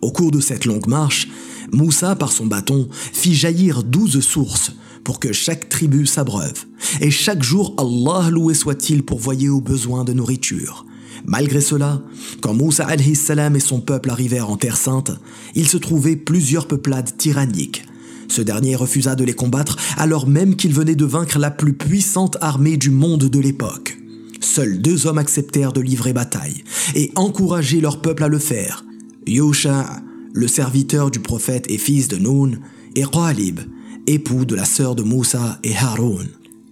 Au 0.00 0.10
cours 0.10 0.30
de 0.30 0.40
cette 0.40 0.64
longue 0.64 0.86
marche, 0.86 1.28
Moussa, 1.72 2.16
par 2.16 2.32
son 2.32 2.46
bâton, 2.46 2.88
fit 2.90 3.34
jaillir 3.34 3.82
douze 3.82 4.20
sources 4.20 4.72
pour 5.04 5.20
que 5.20 5.32
chaque 5.32 5.68
tribu 5.68 6.06
s'abreuve. 6.06 6.64
Et 7.00 7.10
chaque 7.10 7.42
jour, 7.42 7.74
Allah 7.78 8.30
loué 8.30 8.54
soit-il 8.54 9.04
pourvoyait 9.04 9.48
aux 9.48 9.60
besoins 9.60 10.04
de 10.04 10.12
nourriture. 10.12 10.86
Malgré 11.24 11.60
cela, 11.60 12.02
quand 12.40 12.54
Moussa 12.54 12.86
salam 13.14 13.56
et 13.56 13.60
son 13.60 13.80
peuple 13.80 14.10
arrivèrent 14.10 14.50
en 14.50 14.56
Terre 14.56 14.76
Sainte, 14.76 15.12
il 15.54 15.68
se 15.68 15.76
trouvait 15.76 16.16
plusieurs 16.16 16.66
peuplades 16.66 17.16
tyranniques. 17.16 17.84
Ce 18.28 18.40
dernier 18.40 18.76
refusa 18.76 19.14
de 19.14 19.24
les 19.24 19.34
combattre 19.34 19.76
alors 19.96 20.26
même 20.26 20.56
qu'il 20.56 20.72
venait 20.72 20.94
de 20.94 21.04
vaincre 21.04 21.38
la 21.38 21.50
plus 21.50 21.74
puissante 21.74 22.38
armée 22.40 22.76
du 22.76 22.90
monde 22.90 23.24
de 23.24 23.38
l'époque. 23.38 23.98
Seuls 24.40 24.80
deux 24.80 25.06
hommes 25.06 25.18
acceptèrent 25.18 25.72
de 25.72 25.80
livrer 25.80 26.12
bataille 26.12 26.64
et 26.94 27.12
encourager 27.14 27.80
leur 27.80 28.00
peuple 28.00 28.24
à 28.24 28.28
le 28.28 28.38
faire. 28.38 28.84
Yosha, 29.26 30.00
le 30.32 30.48
serviteur 30.48 31.10
du 31.10 31.20
prophète 31.20 31.66
et 31.68 31.78
fils 31.78 32.08
de 32.08 32.16
Noun, 32.16 32.60
et 32.96 33.04
Qalib, 33.04 33.60
époux 34.06 34.44
de 34.44 34.54
la 34.54 34.64
sœur 34.64 34.94
de 34.94 35.02
Moussa 35.02 35.58
et 35.62 35.76
Haroun. 35.76 36.26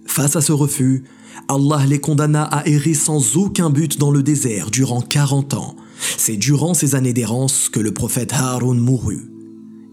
Face 0.05 0.35
à 0.35 0.41
ce 0.41 0.51
refus, 0.51 1.03
Allah 1.47 1.85
les 1.87 1.99
condamna 1.99 2.43
à 2.43 2.67
errer 2.67 2.93
sans 2.93 3.37
aucun 3.37 3.69
but 3.69 3.99
dans 3.99 4.11
le 4.11 4.23
désert 4.23 4.71
durant 4.71 5.01
40 5.01 5.53
ans. 5.53 5.75
C'est 6.17 6.37
durant 6.37 6.73
ces 6.73 6.95
années 6.95 7.13
d'errance 7.13 7.69
que 7.69 7.79
le 7.79 7.93
prophète 7.93 8.33
Haroun 8.33 8.79
mourut. 8.79 9.31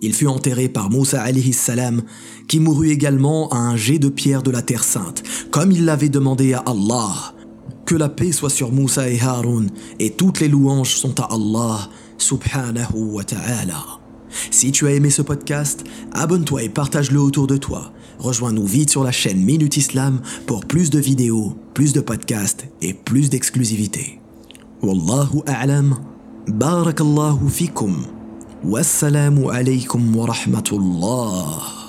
Il 0.01 0.15
fut 0.15 0.29
enterré 0.29 0.69
par 0.69 0.91
Moussa 0.91 1.25
salam, 1.53 2.03
qui 2.47 2.61
mourut 2.61 2.91
également 2.91 3.49
à 3.49 3.57
un 3.57 3.77
jet 3.77 3.99
de 3.99 4.09
pierre 4.09 4.43
de 4.43 4.51
la 4.51 4.63
terre 4.63 4.85
sainte, 4.85 5.23
comme 5.51 5.73
il 5.73 5.85
l'avait 5.85 6.09
demandé 6.09 6.55
à 6.55 6.61
Allah. 6.61 7.35
Que 7.85 7.97
la 7.97 8.09
paix 8.09 8.33
soit 8.33 8.51
sur 8.51 8.71
Moussa 8.71 9.11
et 9.11 9.21
Haroun, 9.21 9.69
et 9.99 10.11
toutes 10.11 10.41
les 10.41 10.49
louanges 10.49 10.95
sont 10.95 11.21
à 11.21 11.29
Allah, 11.33 11.91
subhanahu 12.19 13.13
wa 13.13 13.25
ta'ala. 13.25 13.99
Si 14.51 14.73
tu 14.73 14.87
as 14.87 14.93
aimé 14.93 15.11
ce 15.11 15.23
podcast, 15.23 15.85
abonne-toi 16.13 16.63
et 16.63 16.69
partage-le 16.69 17.21
autour 17.21 17.47
de 17.47 17.57
toi. 17.57 17.93
Rejoins-nous 18.19 18.67
vite 18.67 18.91
sur 18.91 19.05
la 19.05 19.13
chaîne 19.13 19.43
Minute 19.43 19.77
Islam 19.77 20.21
pour 20.47 20.65
plus 20.67 20.91
de 20.91 20.99
vidéos, 20.99 21.55
plus 21.75 21.93
de 21.93 22.01
podcasts 22.01 22.67
et 22.83 22.93
plus 22.93 23.31
d'exclusivité. 23.31 24.21
Wallahu 24.83 25.43
a'lam. 25.47 25.99
Barakallahu 26.49 27.49
fikum. 27.49 28.05
Wassalamu 28.65 29.51
alaykum 29.51 30.17
wa 30.17 30.27
rahmatullah. 30.27 31.88